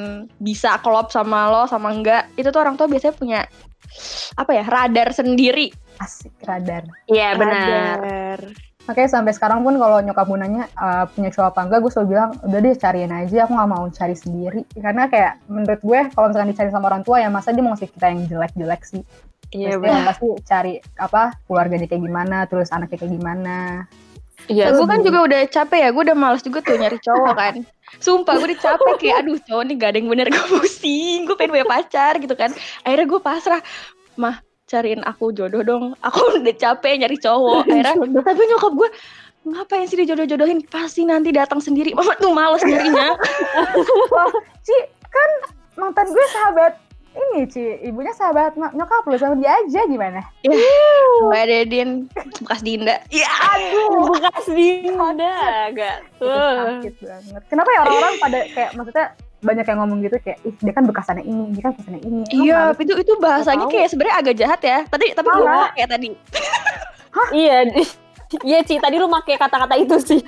bisa 0.40 0.80
klop 0.80 1.12
sama 1.12 1.52
lo 1.52 1.68
sama 1.68 1.92
enggak. 1.92 2.32
Itu 2.32 2.48
tuh 2.48 2.64
orang 2.64 2.80
tua 2.80 2.88
biasanya 2.88 3.12
punya 3.12 3.40
apa 4.40 4.50
ya 4.56 4.64
radar 4.64 5.12
sendiri. 5.12 5.68
Asik 6.00 6.32
radar. 6.48 6.88
Iya 7.12 7.36
benar. 7.36 8.00
Radar. 8.00 8.40
Makanya 8.82 9.10
sampai 9.20 9.36
sekarang 9.36 9.62
pun 9.62 9.76
kalau 9.76 10.00
nyokap 10.00 10.26
gue 10.26 10.38
nanya 10.40 10.64
eh, 10.72 11.04
punya 11.12 11.28
cowok 11.28 11.48
apa 11.52 11.60
enggak, 11.68 11.78
gue 11.84 11.90
selalu 11.92 12.08
bilang 12.08 12.30
udah 12.40 12.58
deh 12.58 12.74
cariin 12.74 13.12
aja, 13.12 13.38
aku 13.44 13.52
nggak 13.52 13.70
mau 13.70 13.84
cari 13.92 14.16
sendiri. 14.16 14.60
Karena 14.80 15.12
kayak 15.12 15.44
menurut 15.44 15.80
gue 15.84 16.00
kalau 16.16 16.26
misalkan 16.32 16.50
dicari 16.56 16.70
sama 16.72 16.88
orang 16.88 17.04
tua 17.04 17.20
ya 17.20 17.28
masa 17.28 17.52
dia 17.52 17.60
mau 17.60 17.76
ngasih 17.76 17.92
kita 17.92 18.06
yang 18.08 18.20
jelek-jelek 18.32 18.82
sih. 18.88 19.04
Iya 19.52 19.76
benar. 19.76 20.08
pasti 20.08 20.26
cari 20.48 20.80
apa 20.96 21.36
keluarganya 21.44 21.84
kayak 21.84 22.02
gimana, 22.02 22.48
terus 22.48 22.72
anaknya 22.72 23.04
kayak 23.04 23.12
gimana. 23.20 23.58
Iya. 24.50 24.74
gue 24.74 24.86
kan 24.90 25.06
juga 25.06 25.22
udah 25.22 25.40
capek 25.46 25.78
ya, 25.86 25.88
gue 25.94 26.02
udah 26.02 26.18
males 26.18 26.42
juga 26.42 26.58
tuh 26.64 26.74
nyari 26.74 26.98
cowok 26.98 27.34
kan. 27.36 27.54
Sumpah 28.02 28.42
gue 28.42 28.46
udah 28.50 28.58
capek 28.58 28.94
kayak 28.98 29.16
aduh 29.22 29.38
cowok 29.38 29.62
nih 29.70 29.74
gak 29.78 29.90
ada 29.94 29.98
yang 30.02 30.08
bener 30.10 30.26
gue 30.32 30.46
pusing, 30.50 31.30
gue 31.30 31.36
pengen 31.38 31.52
punya 31.54 31.68
pacar 31.68 32.18
gitu 32.18 32.34
kan. 32.34 32.50
Akhirnya 32.82 33.06
gue 33.06 33.20
pasrah, 33.22 33.60
mah 34.18 34.42
cariin 34.66 35.04
aku 35.06 35.30
jodoh 35.30 35.62
dong. 35.62 35.84
Aku 36.02 36.18
udah 36.42 36.56
capek 36.58 36.98
nyari 36.98 37.20
cowok. 37.22 37.70
Akhirnya 37.70 38.24
tapi 38.26 38.42
nyokap 38.50 38.72
gue 38.74 38.88
ngapain 39.42 39.86
sih 39.90 39.98
dijodoh-jodohin 39.98 40.62
pasti 40.70 41.02
nanti 41.02 41.34
datang 41.34 41.58
sendiri 41.58 41.90
mama 41.98 42.14
tuh 42.18 42.30
males 42.30 42.62
nyarinya 42.62 43.18
Ci, 44.66 44.76
kan 45.10 45.30
mantan 45.74 46.06
gue 46.06 46.26
sahabat 46.30 46.78
ini 47.12 47.44
Ci, 47.44 47.60
ibunya 47.84 48.12
sahabat 48.12 48.56
nyokap 48.56 49.04
lu 49.04 49.16
sama 49.16 49.36
dia 49.36 49.52
aja 49.52 49.84
gimana? 49.84 50.20
Mbak 51.28 51.44
Dedin 51.44 51.88
bekas 52.40 52.60
Dinda 52.60 52.96
ya 53.08 53.28
Aduh, 53.52 54.08
bekas 54.10 54.46
Dinda 54.48 55.32
agak 55.68 55.96
tuh. 56.16 56.28
sakit 56.28 56.94
banget. 57.00 57.42
Kenapa 57.48 57.68
ya 57.68 57.78
orang-orang 57.84 58.14
pada 58.16 58.38
kayak 58.48 58.70
maksudnya 58.72 59.06
banyak 59.42 59.66
yang 59.66 59.78
ngomong 59.82 59.98
gitu 60.00 60.16
kayak 60.22 60.38
ih 60.46 60.54
dia 60.54 60.72
kan 60.72 60.84
bekasannya 60.86 61.24
ini, 61.26 61.44
dia 61.52 61.62
kan 61.62 61.70
bekasannya 61.74 62.00
ini. 62.00 62.20
Iya 62.30 62.60
kenapa? 62.72 62.82
itu 62.86 62.92
itu 63.02 63.12
bahasanya 63.18 63.66
kayak 63.68 63.88
sebenarnya 63.90 64.16
agak 64.16 64.34
jahat 64.38 64.60
ya 64.62 64.78
tadi 64.86 65.06
tapi 65.12 65.28
gue 65.28 65.54
kayak 65.76 65.90
tadi 65.90 66.08
Iya. 67.32 67.56
Iya 68.40 68.64
Ci, 68.64 68.80
tadi 68.80 68.96
lu 68.96 69.12
pakai 69.12 69.36
kata-kata 69.36 69.76
itu 69.76 69.92
sih. 70.00 70.24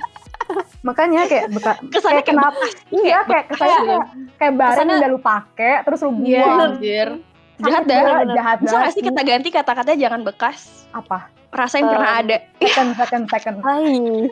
Makanya 0.85 1.25
kayak 1.25 1.49
beka 1.49 1.73
kesannya 1.93 2.21
kayak 2.21 2.29
kenapa? 2.29 2.63
Iya 2.87 3.17
kayak 3.25 3.45
kesannya 3.49 3.77
kayak 3.81 4.05
kayak 4.37 4.53
barang 4.53 4.85
yang 4.85 4.99
udah 5.01 5.09
lu 5.09 5.19
pakai 5.19 5.73
terus 5.81 5.99
lu 5.99 6.11
Iya, 6.21 6.39
buang. 6.39 6.59
anjir. 6.71 7.09
Sakit 7.55 7.65
Jahat 7.65 7.83
dah. 7.87 8.03
Jahat 8.29 8.57
Bisa 8.59 8.67
banget 8.69 8.83
gak 8.83 8.93
sih 8.93 9.01
kita 9.01 9.21
ganti 9.23 9.49
kata-katanya 9.49 9.99
jangan 9.99 10.21
bekas? 10.23 10.57
apa? 10.91 11.17
Rasa 11.49 11.75
yang 11.77 11.87
pernah 11.89 12.11
Um, 12.13 12.19
ada. 12.21 12.37
Second, 12.57 12.89
second, 12.95 13.23
second. 13.27 13.55
Hai. 13.65 14.27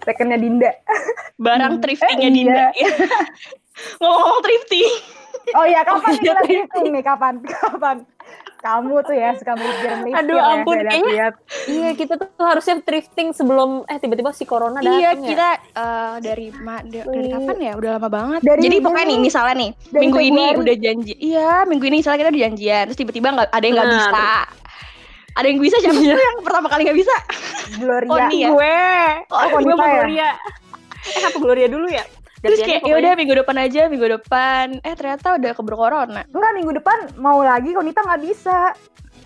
Secondnya 0.00 0.36
Dinda. 0.36 0.70
Barang 1.36 1.72
Hmm. 1.74 1.82
thriftingnya 1.82 2.28
Eh, 2.28 2.34
Dinda. 2.34 2.66
Ngomong-ngomong 3.98 4.42
thrifting. 4.42 4.90
Oh 5.52 5.64
iya, 5.64 5.80
kapan 5.82 5.98
Oh, 6.00 6.10
iya, 6.10 6.18
kita 6.20 6.40
drifting 6.42 6.86
nih? 6.90 7.02
Kapan? 7.02 7.34
Kapan? 7.42 7.96
Kamu 8.64 8.96
tuh 9.04 9.12
ya 9.12 9.36
suka 9.36 9.52
mikir-mikir 9.52 10.16
Aduh, 10.16 10.34
ya, 10.34 10.44
ampun, 10.56 10.72
kayaknya- 10.74 10.88
lihat-lihat. 10.96 11.34
Iya, 11.66 11.88
kita 11.92 12.14
tuh 12.16 12.32
harusnya 12.40 12.80
thrifting 12.80 13.28
sebelum 13.30 13.84
eh 13.84 13.98
tiba-tiba 13.98 14.32
si 14.32 14.42
corona 14.42 14.80
datang 14.80 14.96
Iya, 14.96 15.10
ya. 15.10 15.20
kita 15.20 15.48
eh, 15.70 16.14
dari 16.18 16.46
ma 16.56 16.80
da- 16.80 17.04
dari 17.04 17.28
Wih. 17.28 17.32
kapan 17.34 17.56
ya? 17.60 17.72
Udah 17.76 17.90
lama 17.94 18.08
banget. 18.08 18.40
Dari- 18.40 18.62
Jadi 18.62 18.76
pokoknya 18.80 19.06
nih, 19.06 19.18
misalnya 19.20 19.54
nih, 19.54 19.70
dari 19.84 20.00
minggu 20.00 20.20
ini 20.22 20.32
Februari. 20.46 20.62
udah 20.64 20.76
janji. 20.80 21.12
Iya, 21.14 21.50
minggu 21.64 21.84
ini 21.84 21.96
misalnya 22.00 22.18
kita 22.18 22.30
udah 22.30 22.42
janjian, 22.42 22.82
terus 22.88 22.98
tiba-tiba 22.98 23.26
nggak 23.30 23.48
ada 23.50 23.62
yang 23.62 23.74
nggak 23.74 23.84
Benar. 23.86 24.00
bisa. 24.00 24.28
Ada 25.34 25.46
yang 25.46 25.60
bisa 25.60 25.76
siapa 25.78 25.98
Iya. 25.98 26.14
tuh 26.14 26.24
yang 26.24 26.38
pertama 26.40 26.66
kali 26.66 26.80
nggak 26.82 26.98
bisa? 26.98 27.14
Gloria. 27.76 28.08
Oh, 28.08 28.18
nih 28.24 28.38
ya. 28.38 28.48
Gue. 28.48 28.76
Oh, 29.28 29.40
gue 29.42 29.52
wanita 29.52 29.74
mau 29.74 29.84
ya? 29.84 29.92
Gloria. 29.94 30.30
Eh, 31.04 31.22
apa 31.22 31.36
Gloria 31.36 31.68
dulu 31.68 31.86
ya? 31.86 32.04
Terus 32.44 32.60
kayak 32.60 32.82
ya 32.84 32.94
udah 32.94 33.12
minggu 33.16 33.34
depan 33.40 33.56
aja, 33.56 33.80
minggu 33.88 34.08
depan. 34.20 34.66
Eh 34.84 34.92
ternyata 34.92 35.34
udah 35.34 35.50
keburu 35.52 35.76
corona. 35.80 36.22
Enggak, 36.28 36.52
minggu 36.52 36.72
depan 36.76 36.98
mau 37.16 37.40
lagi 37.40 37.72
Konita 37.72 38.04
nggak 38.04 38.22
bisa. 38.22 38.76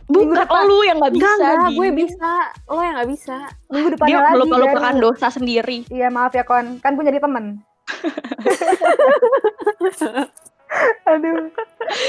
Minggu 0.09 0.33
Bukan 0.33 0.41
depan. 0.41 0.63
lu 0.65 0.79
yang 0.83 0.97
nggak 0.97 1.13
bisa. 1.13 1.29
Enggak, 1.29 1.53
enggak, 1.53 1.73
gue 1.75 1.89
bisa. 1.93 2.33
Lo 2.65 2.81
yang 2.81 2.97
gak 2.97 3.11
bisa. 3.13 3.37
Minggu 3.69 3.89
Dia 3.93 4.17
lagi. 4.17 4.33
melupa-lupakan 4.33 4.95
baru. 4.97 5.05
dosa 5.05 5.27
sendiri. 5.29 5.79
Iya, 5.93 6.09
maaf 6.09 6.33
ya 6.33 6.43
Kon. 6.43 6.81
Kan 6.81 6.97
gue 6.97 7.05
jadi 7.05 7.21
temen. 7.21 7.61
Aduh. 11.09 11.49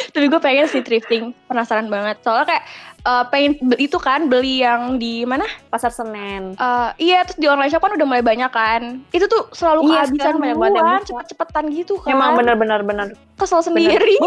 Tapi 0.10 0.26
gue 0.26 0.40
pengen 0.40 0.66
sih 0.66 0.80
thrifting, 0.80 1.32
penasaran 1.46 1.88
banget. 1.88 2.20
Soalnya 2.20 2.46
kayak 2.48 2.64
eh, 3.00 3.24
pengen 3.28 3.52
itu 3.78 3.96
kan 3.96 4.28
beli 4.28 4.60
yang 4.60 4.96
di 4.96 5.24
mana? 5.24 5.48
Pasar 5.68 5.90
Senen. 5.90 6.54
Eh, 6.54 6.90
iya, 7.02 7.24
terus 7.24 7.38
di 7.38 7.46
online 7.46 7.70
shop 7.70 7.80
kan 7.80 7.94
udah 7.94 8.04
mulai 8.04 8.20
banyak 8.22 8.50
kan. 8.50 9.00
Itu 9.10 9.26
tuh 9.26 9.48
selalu 9.52 9.80
Iya, 9.86 9.94
kehabisan 10.04 10.20
sekarang 10.20 10.38
banyak 10.38 10.58
banget 10.58 10.74
yang 10.74 10.84
duluan, 10.84 11.04
cepet-cepetan 11.06 11.66
gitu 11.72 11.94
kan. 11.98 12.10
Emang 12.12 12.30
bener-bener 12.36 12.80
bener. 12.82 13.08
Kesel 13.36 13.62
sendiri. 13.62 14.20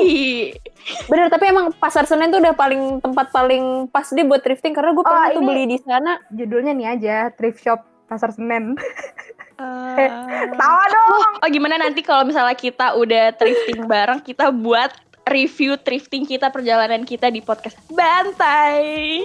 Bener, 1.05 1.28
tapi 1.28 1.44
emang 1.46 1.70
Pasar 1.74 2.05
Senen 2.05 2.28
tuh 2.28 2.40
udah 2.40 2.55
paling 2.55 2.98
tempat 2.98 3.28
paling 3.28 3.64
pas 3.87 4.09
deh 4.09 4.24
buat 4.24 4.40
thrifting 4.40 4.72
karena 4.72 4.90
gue 4.90 5.00
Oh, 5.00 5.07
pernah 5.07 5.28
tuh 5.31 5.38
ini- 5.38 5.48
beli 5.48 5.64
di 5.68 5.78
sana. 5.78 6.16
Judulnya 6.28 6.72
nih 6.72 6.87
aja, 6.90 7.16
thrift 7.31 7.61
shop 7.61 7.81
Pasar 8.09 8.31
Senen. 8.31 8.72
Eh, 9.54 10.10
Tawa 10.52 10.84
dong. 10.86 11.32
oh 11.38 11.48
gimana 11.48 11.76
nanti 11.76 12.00
kalau 12.00 12.22
misalnya 12.22 12.52
kita 12.52 12.94
udah 12.94 13.32
thrifting 13.32 13.84
bareng, 13.84 14.20
kita 14.20 14.48
buat 14.50 14.90
review 15.24 15.76
thrifting 15.76 16.24
kita 16.24 16.48
perjalanan 16.48 17.02
kita 17.02 17.28
di 17.28 17.38
podcast 17.38 17.78
Bantai. 17.86 19.22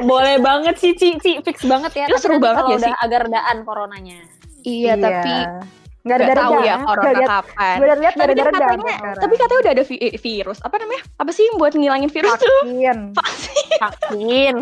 Boleh 0.00 0.38
banget 0.38 0.76
sih, 0.76 0.92
Ci, 0.92 1.18
Ci, 1.18 1.40
fix 1.40 1.64
banget 1.64 1.90
ya. 1.94 2.04
Itu 2.06 2.14
Tapi 2.14 2.22
seru 2.22 2.38
banget 2.38 2.64
ya 2.64 2.76
udah 2.76 2.92
sih. 2.92 3.02
agak 3.02 3.18
redaan 3.26 3.56
coronanya. 3.62 4.18
Iya, 4.60 4.92
tapi 4.94 5.34
nggak 6.00 6.16
ada 6.16 6.32
tahu 6.34 6.52
ya 6.62 6.74
Gue 6.74 6.86
corona 6.86 7.10
lihat, 7.12 7.28
kapan. 7.30 7.76
gue 7.76 7.86
lihat 7.90 7.98
Tapi 8.10 8.22
ada 8.22 8.32
reda 8.32 8.44
katanya, 8.46 8.94
tapi 9.16 9.34
katanya 9.36 9.60
udah 9.60 9.72
ada 9.74 9.84
vi- 9.84 10.16
virus. 10.16 10.58
Apa 10.60 10.76
namanya? 10.76 11.02
Apa 11.16 11.30
sih 11.30 11.44
yang 11.44 11.56
buat 11.56 11.72
ngilangin 11.72 12.08
virus 12.08 12.32
tuh? 12.36 12.60
vaksin. 12.64 12.98
Vaksin. 13.76 14.54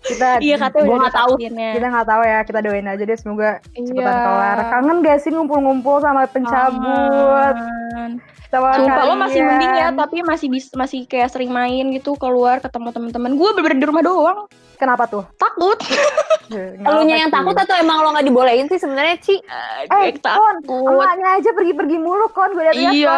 Kita 0.00 0.40
Iya 0.40 0.56
katanya 0.58 0.86
Gua 0.86 0.96
nggak 0.98 1.14
tahu. 1.14 1.32
kita 1.36 1.86
nggak 1.86 2.08
tahu 2.08 2.22
ya, 2.22 2.38
kita 2.40 2.58
doain 2.60 2.86
aja 2.86 3.02
deh 3.02 3.14
semoga 3.14 3.50
cepetan 3.70 4.00
Iya. 4.08 4.24
kelar. 4.24 4.58
Kangen 4.70 4.96
gak 5.00 5.18
sih 5.18 5.30
ngumpul-ngumpul 5.30 5.96
sama 5.98 6.24
pencabut? 6.24 7.54
Kangen. 7.54 8.12
Sama 8.48 8.74
Sumpah 8.74 9.04
lo 9.04 9.14
masih 9.16 9.40
mending 9.40 9.72
ya, 9.72 9.88
tapi 9.94 10.16
masih 10.22 10.48
bis, 10.48 10.66
masih 10.72 11.06
kayak 11.06 11.28
sering 11.28 11.50
main 11.50 11.86
gitu 11.92 12.16
keluar 12.16 12.58
ketemu 12.58 12.90
teman-teman. 12.90 13.30
Gue 13.32 13.54
bener 13.54 13.76
di 13.76 13.84
rumah 13.84 14.02
doang, 14.02 14.38
Kenapa 14.74 15.04
tuh? 15.04 15.22
takut. 15.36 15.76
Elunya 16.82 17.20
yang 17.20 17.30
takut 17.30 17.54
atau 17.54 17.78
emang 17.78 18.00
lo 18.00 18.10
nggak 18.10 18.26
dibolehin 18.26 18.66
sih 18.66 18.74
sebenarnya, 18.74 19.16
Ci? 19.18 19.38
Eh, 19.38 19.86
Eh, 19.86 20.10
Kon, 20.10 20.18
takut. 20.18 20.82
emaknya 20.90 21.38
aja 21.38 21.50
pergi-pergi 21.52 21.96
mulu, 21.96 22.26
Kon. 22.26 22.50
Gue 22.50 22.64
liat-liat, 22.64 22.90
Iya, 22.90 23.14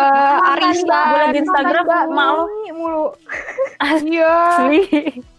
arisan. 0.53 0.85
Gue 0.85 1.17
liat 1.17 1.31
di 1.31 1.41
Instagram, 1.41 1.83
Mbak 1.83 2.03
emak 2.05 2.29
lo. 2.29 2.43
Mimi 2.45 2.71
mulu. 2.75 3.05
Iya. 4.05 4.35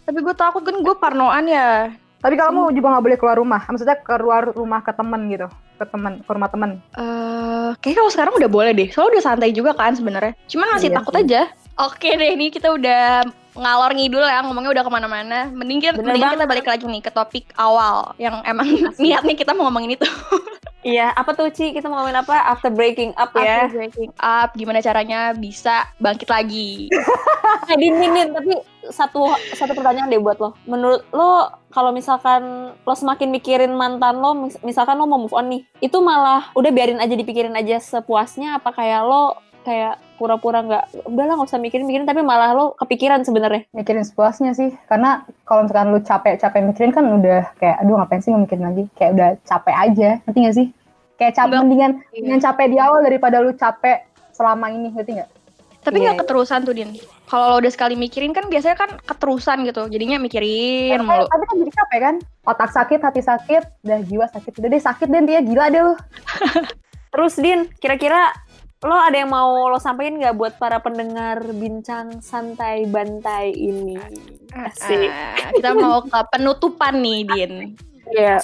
Tapi 0.04 0.18
gue 0.20 0.34
takut 0.34 0.60
kan 0.60 0.76
gue 0.76 0.94
parnoan 0.94 1.44
ya. 1.44 1.88
Tapi 2.20 2.34
kamu 2.34 2.72
juga 2.72 2.88
nggak 2.88 3.04
boleh 3.04 3.18
keluar 3.18 3.36
rumah. 3.36 3.60
Maksudnya 3.64 4.00
keluar 4.00 4.48
rumah 4.50 4.80
ke 4.80 4.92
temen 4.92 5.28
gitu, 5.28 5.44
ke 5.76 5.84
temen, 5.84 6.20
ke 6.20 6.30
rumah 6.30 6.48
temen. 6.48 6.70
Eh, 6.96 7.68
kayaknya 7.78 7.98
kalau 7.98 8.12
sekarang 8.12 8.34
udah 8.34 8.48
boleh 8.48 8.72
deh. 8.72 8.88
Soalnya 8.88 9.10
udah 9.12 9.22
santai 9.22 9.52
juga 9.52 9.72
kan 9.72 9.92
sebenarnya. 9.92 10.32
Cuman 10.46 10.72
masih 10.72 10.88
Iya 10.88 10.96
takut 10.96 11.12
sih. 11.12 11.20
aja. 11.22 11.40
Oke 11.76 12.08
deh, 12.14 12.30
ini 12.32 12.48
kita 12.48 12.70
udah 12.70 13.26
ngalor 13.54 13.92
ngidul 13.92 14.22
ya, 14.22 14.40
ngomongnya 14.40 14.72
udah 14.72 14.84
ke 14.84 14.92
mana-mana. 14.92 15.38
Mending 15.52 15.78
kita, 15.80 15.92
Bener 15.94 16.06
mending 16.06 16.22
banget. 16.22 16.36
kita 16.38 16.46
balik 16.48 16.66
lagi 16.66 16.84
nih 16.86 17.02
ke 17.02 17.10
topik 17.10 17.44
awal 17.54 18.16
yang 18.16 18.40
emang 18.42 18.66
niatnya 19.02 19.34
kita 19.34 19.52
mau 19.52 19.68
ngomongin 19.68 19.94
itu. 19.94 20.08
Iya, 20.84 21.16
apa 21.16 21.32
tuh, 21.32 21.48
Ci? 21.48 21.72
Kita 21.72 21.88
mau 21.88 21.96
ngomongin 22.04 22.20
apa? 22.20 22.44
After 22.44 22.68
breaking 22.68 23.16
up 23.16 23.32
ya. 23.32 23.64
After 23.66 23.80
breaking 23.80 24.12
up, 24.20 24.52
gimana 24.52 24.84
caranya 24.84 25.32
bisa 25.32 25.88
bangkit 25.96 26.28
lagi? 26.28 26.92
Eh, 27.72 27.76
Din, 27.80 27.96
Din, 27.96 28.12
Din, 28.12 28.28
tapi 28.36 28.52
satu 28.92 29.32
satu 29.56 29.72
pertanyaan 29.72 30.12
deh 30.12 30.20
buat 30.20 30.36
lo. 30.36 30.52
Menurut 30.68 31.08
lo, 31.08 31.48
kalau 31.72 31.88
misalkan 31.88 32.76
lo 32.76 32.94
semakin 32.94 33.32
mikirin 33.32 33.72
mantan 33.72 34.20
lo, 34.20 34.36
mis- 34.36 34.60
misalkan 34.60 35.00
lo 35.00 35.08
mau 35.08 35.16
move 35.16 35.32
on 35.32 35.48
nih, 35.48 35.64
itu 35.80 35.96
malah 36.04 36.52
udah 36.52 36.68
biarin 36.68 37.00
aja 37.00 37.16
dipikirin 37.16 37.56
aja 37.56 37.80
sepuasnya, 37.80 38.60
apa 38.60 38.68
kayak 38.76 39.08
lo 39.08 39.40
kayak 39.64 39.96
pura-pura 40.14 40.60
nggak 40.60 40.84
udahlah 41.04 41.34
nggak 41.34 41.48
usah 41.48 41.58
mikirin 41.58 41.84
mikirin 41.84 42.04
tapi 42.04 42.20
malah 42.20 42.52
lo 42.52 42.76
kepikiran 42.76 43.24
sebenarnya 43.24 43.64
mikirin 43.72 44.04
sepuasnya 44.04 44.52
sih 44.52 44.76
karena 44.86 45.24
kalau 45.42 45.64
misalkan 45.64 45.88
lu 45.88 45.98
capek-capek 45.98 46.60
mikirin 46.62 46.92
kan 46.92 47.02
udah 47.02 47.48
kayak 47.56 47.80
aduh 47.80 47.96
ngapain 47.96 48.20
sih 48.20 48.30
mikirin 48.30 48.62
lagi 48.62 48.84
kayak 48.94 49.10
udah 49.12 49.28
capek 49.42 49.74
aja 49.74 50.10
ngerti 50.22 50.38
gak 50.38 50.54
sih 50.54 50.66
kayak 51.14 51.32
capek 51.32 51.56
mendingan 51.58 51.92
Iya. 51.96 52.12
mendingan 52.14 52.40
capek 52.42 52.66
di 52.68 52.78
awal 52.78 53.00
daripada 53.00 53.36
lu 53.38 53.50
capek 53.50 54.04
selama 54.30 54.68
ini 54.68 54.90
ngerti 54.90 55.12
nggak 55.16 55.30
Tapi 55.84 56.00
Iya, 56.00 56.04
nggak 56.10 56.24
keterusan 56.24 56.64
tuh 56.64 56.72
Din. 56.72 56.96
Kalau 57.24 57.44
lo 57.46 57.56
udah 57.60 57.68
sekali 57.68 57.92
mikirin 57.92 58.32
kan 58.32 58.48
biasanya 58.48 58.72
kan 58.74 58.96
keterusan 59.00 59.68
gitu. 59.68 59.84
Jadinya 59.86 60.16
mikirin 60.16 60.96
mulu. 60.98 61.28
tapi 61.28 61.44
kan 61.44 61.56
jadi 61.60 61.72
capek 61.76 61.98
kan 62.00 62.14
otak 62.42 62.70
sakit 62.72 62.98
hati 62.98 63.20
sakit 63.20 63.62
udah 63.84 64.00
jiwa 64.02 64.24
sakit 64.26 64.52
udah 64.56 64.68
deh 64.70 64.80
sakit 64.80 65.06
deh 65.06 65.22
dia 65.22 65.40
gila 65.40 65.68
deh 65.68 65.82
lu 65.82 65.92
terus 67.12 67.36
Din 67.36 67.68
kira-kira 67.76 68.32
lo 68.84 68.96
ada 69.00 69.16
yang 69.16 69.32
mau 69.32 69.72
lo 69.72 69.80
sampaikan 69.80 70.20
nggak 70.20 70.36
buat 70.36 70.54
para 70.60 70.76
pendengar 70.84 71.40
bincang 71.56 72.20
santai 72.20 72.84
bantai 72.84 73.56
ini 73.56 73.96
Asik. 74.54 75.10
Ah, 75.10 75.50
kita 75.50 75.74
mau 75.74 76.04
ke 76.04 76.20
penutupan 76.30 76.94
nih 77.00 77.26
Din. 77.26 77.52
Iya. 78.12 78.38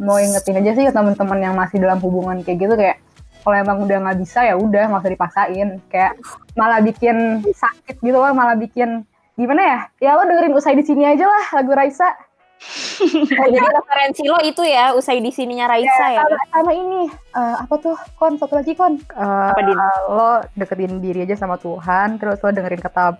mau 0.00 0.16
ingetin 0.16 0.56
aja 0.64 0.72
sih 0.72 0.84
ke 0.88 0.92
teman-teman 0.96 1.38
yang 1.44 1.52
masih 1.52 1.76
dalam 1.76 2.00
hubungan 2.00 2.40
kayak 2.40 2.58
gitu 2.62 2.72
kayak 2.72 2.96
kalau 3.44 3.56
emang 3.56 3.84
udah 3.84 4.00
nggak 4.00 4.18
bisa 4.22 4.48
ya 4.48 4.54
udah 4.56 4.88
nggak 4.88 5.02
usah 5.04 5.12
dipaksain 5.12 5.68
kayak 5.92 6.16
malah 6.56 6.80
bikin 6.80 7.44
sakit 7.52 8.00
gitu 8.00 8.16
loh 8.16 8.32
malah 8.32 8.56
bikin 8.56 9.04
gimana 9.36 9.60
ya 9.60 9.78
ya 10.00 10.10
lo 10.16 10.24
dengerin 10.24 10.56
usai 10.56 10.72
di 10.72 10.84
sini 10.88 11.04
aja 11.04 11.28
lah 11.28 11.44
lagu 11.60 11.72
Raisa 11.76 12.16
Oh, 12.60 13.48
jadi 13.48 13.56
referensi 13.72 14.22
lo 14.22 14.36
itu 14.38 14.60
ya 14.60 14.92
usai 14.92 15.18
di 15.18 15.28
sininya 15.28 15.64
Raisa 15.66 16.06
ya. 16.10 16.20
sama, 16.20 16.36
sama 16.52 16.72
ini 16.72 17.00
eh, 17.08 17.56
apa 17.56 17.74
tuh 17.76 17.96
kon 18.14 18.36
satu 18.36 18.54
lagi 18.54 18.72
kon 18.74 19.00
Eh, 19.10 19.48
Apa, 19.48 19.60
Din? 19.60 19.78
lo 20.06 20.28
deketin 20.54 21.00
diri 21.00 21.24
aja 21.24 21.36
sama 21.36 21.56
Tuhan 21.56 22.16
terus 22.16 22.36
lo 22.38 22.48
dengerin 22.50 22.78
kata 22.78 23.16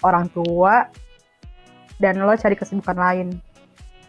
orang 0.00 0.26
tua 0.28 0.88
dan 1.96 2.16
lo 2.16 2.32
cari 2.32 2.54
kesibukan 2.54 2.96
lain 2.96 3.28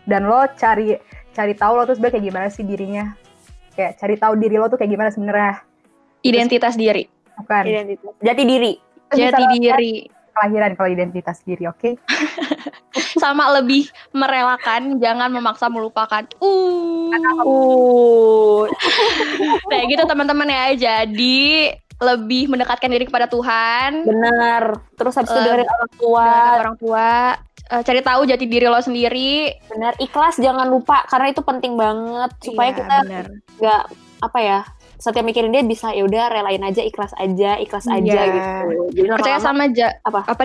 dan 0.05 0.23
lo 0.23 0.47
cari 0.53 0.95
cari 1.29 1.53
tahu 1.53 1.73
lo 1.73 1.83
tuh 1.83 1.93
sebenarnya 1.93 2.15
kayak 2.15 2.25
gimana 2.25 2.47
sih 2.47 2.63
dirinya 2.63 3.05
kayak 3.73 3.95
cari 3.95 4.15
tahu 4.15 4.33
diri 4.35 4.55
lo 4.55 4.65
tuh 4.65 4.77
kayak 4.77 4.91
gimana 4.91 5.09
sebenarnya 5.09 5.59
Identitas 6.21 6.75
diri. 6.75 7.03
bukan 7.35 7.63
Identitas. 7.63 8.11
Jati 8.17 8.43
diri. 8.43 8.73
Jati 9.09 9.43
diri. 9.53 9.93
kelahiran 10.29 10.71
kalau 10.73 10.87
identitas 10.87 11.37
diri 11.41 11.65
oke 11.65 11.99
Sama 13.15 13.49
lebih 13.55 13.87
merelakan, 14.11 14.99
jangan 14.99 15.29
memaksa 15.29 15.65
melupakan. 15.65 16.21
Uh. 16.37 17.09
Uh. 17.41 18.63
Kayak 19.69 19.85
gitu 19.89 20.03
teman-teman 20.05 20.45
ya. 20.45 20.65
Jadi 20.75 21.73
lebih 21.99 22.47
mendekatkan 22.47 22.87
diri 22.87 23.03
kepada 23.03 23.27
Tuhan. 23.27 24.03
Benar. 24.03 24.63
Terus 24.95 25.13
habis 25.15 25.29
itu 25.29 25.35
Eh, 25.35 25.43
dengerin 25.43 25.67
orang 25.69 25.91
tua. 25.95 26.29
orang 26.57 26.75
tua. 26.77 27.09
Eh, 27.69 27.81
cari 27.83 28.01
tahu 28.01 28.21
jati 28.23 28.45
diri 28.45 28.65
lo 28.65 28.79
sendiri. 28.79 29.51
Benar. 29.67 29.93
Ikhlas 29.99 30.39
jangan 30.39 30.65
lupa 30.65 31.03
karena 31.05 31.27
itu 31.29 31.41
penting 31.41 31.75
banget 31.75 32.31
supaya 32.41 32.69
Iya, 32.71 32.77
kita 32.77 32.95
nggak 33.59 33.83
apa 34.19 34.39
ya 34.41 34.59
setiap 34.99 35.23
mikirin 35.23 35.49
dia 35.49 35.63
bisa 35.63 35.95
ya 35.95 36.03
udah 36.03 36.27
relain 36.27 36.59
aja 36.59 36.83
ikhlas 36.83 37.15
aja 37.15 37.55
ikhlas 37.55 37.87
aja 37.87 38.03
Iya. 38.03 38.23
gitu. 38.27 38.51
Jadi 38.93 39.07
percaya 39.09 39.39
sama 39.39 39.71
ja 39.71 39.95
Apa? 40.03 40.27
apa? 40.27 40.43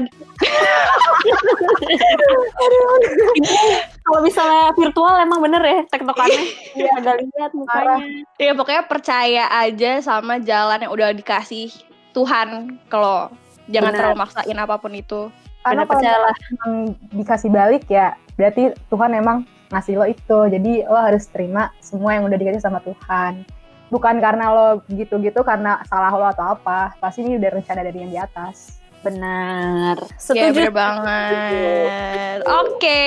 Kalau 4.05 4.21
misalnya 4.23 4.71
virtual 4.77 5.15
emang 5.19 5.41
bener 5.43 5.63
ya 5.63 5.81
tektokannya. 5.89 6.45
Iya 6.77 6.91
ada 7.01 7.13
lihat 7.19 7.51
mukanya. 7.51 7.97
Ya 8.37 8.53
pokoknya 8.53 8.83
percaya 8.87 9.45
aja 9.51 9.91
sama 9.99 10.39
jalan 10.39 10.87
yang 10.87 10.93
udah 10.93 11.11
dikasih 11.11 11.73
Tuhan. 12.13 12.79
Kalau 12.87 13.33
jangan 13.67 13.91
Benar. 13.91 13.99
terlalu 14.15 14.17
maksain 14.21 14.59
apa 14.61 14.77
pun 14.79 14.93
itu. 14.95 15.21
Karena 15.65 15.83
bener 15.83 15.89
kalau 15.89 15.99
percayalah. 15.99 16.35
emang 16.53 16.73
dikasih 17.11 17.51
balik 17.51 17.85
ya 17.89 18.15
berarti 18.37 18.63
Tuhan 18.87 19.11
emang 19.17 19.39
ngasih 19.73 19.95
lo 19.97 20.05
itu. 20.07 20.39
Jadi 20.47 20.73
lo 20.85 20.99
harus 21.01 21.25
terima 21.27 21.73
semua 21.81 22.15
yang 22.15 22.29
udah 22.29 22.39
dikasih 22.39 22.63
sama 22.63 22.79
Tuhan 22.85 23.43
bukan 23.93 24.21
karena 24.21 24.53
lo 24.53 24.69
gitu-gitu 24.89 25.41
karena 25.45 25.81
salah 25.89 26.13
lo 26.13 26.27
atau 26.29 26.57
apa. 26.57 26.95
Pasti 27.01 27.25
ini 27.25 27.37
udah 27.37 27.51
rencana 27.61 27.81
dari 27.85 27.99
yang 28.01 28.13
di 28.13 28.21
atas. 28.21 28.79
Benar. 29.05 30.01
Ya 30.01 30.17
setuju. 30.17 30.53
Bener 30.57 30.73
banget. 30.73 32.39
Oke 32.49 33.03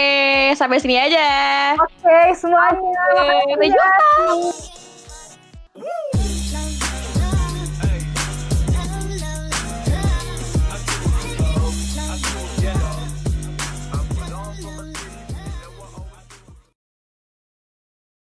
sampai 0.53 0.77
sini 0.77 0.97
aja. 0.97 1.27
Oke 1.81 2.17
semuanya. 2.37 3.01
Sampai 3.49 3.69
jumpa 3.73 4.67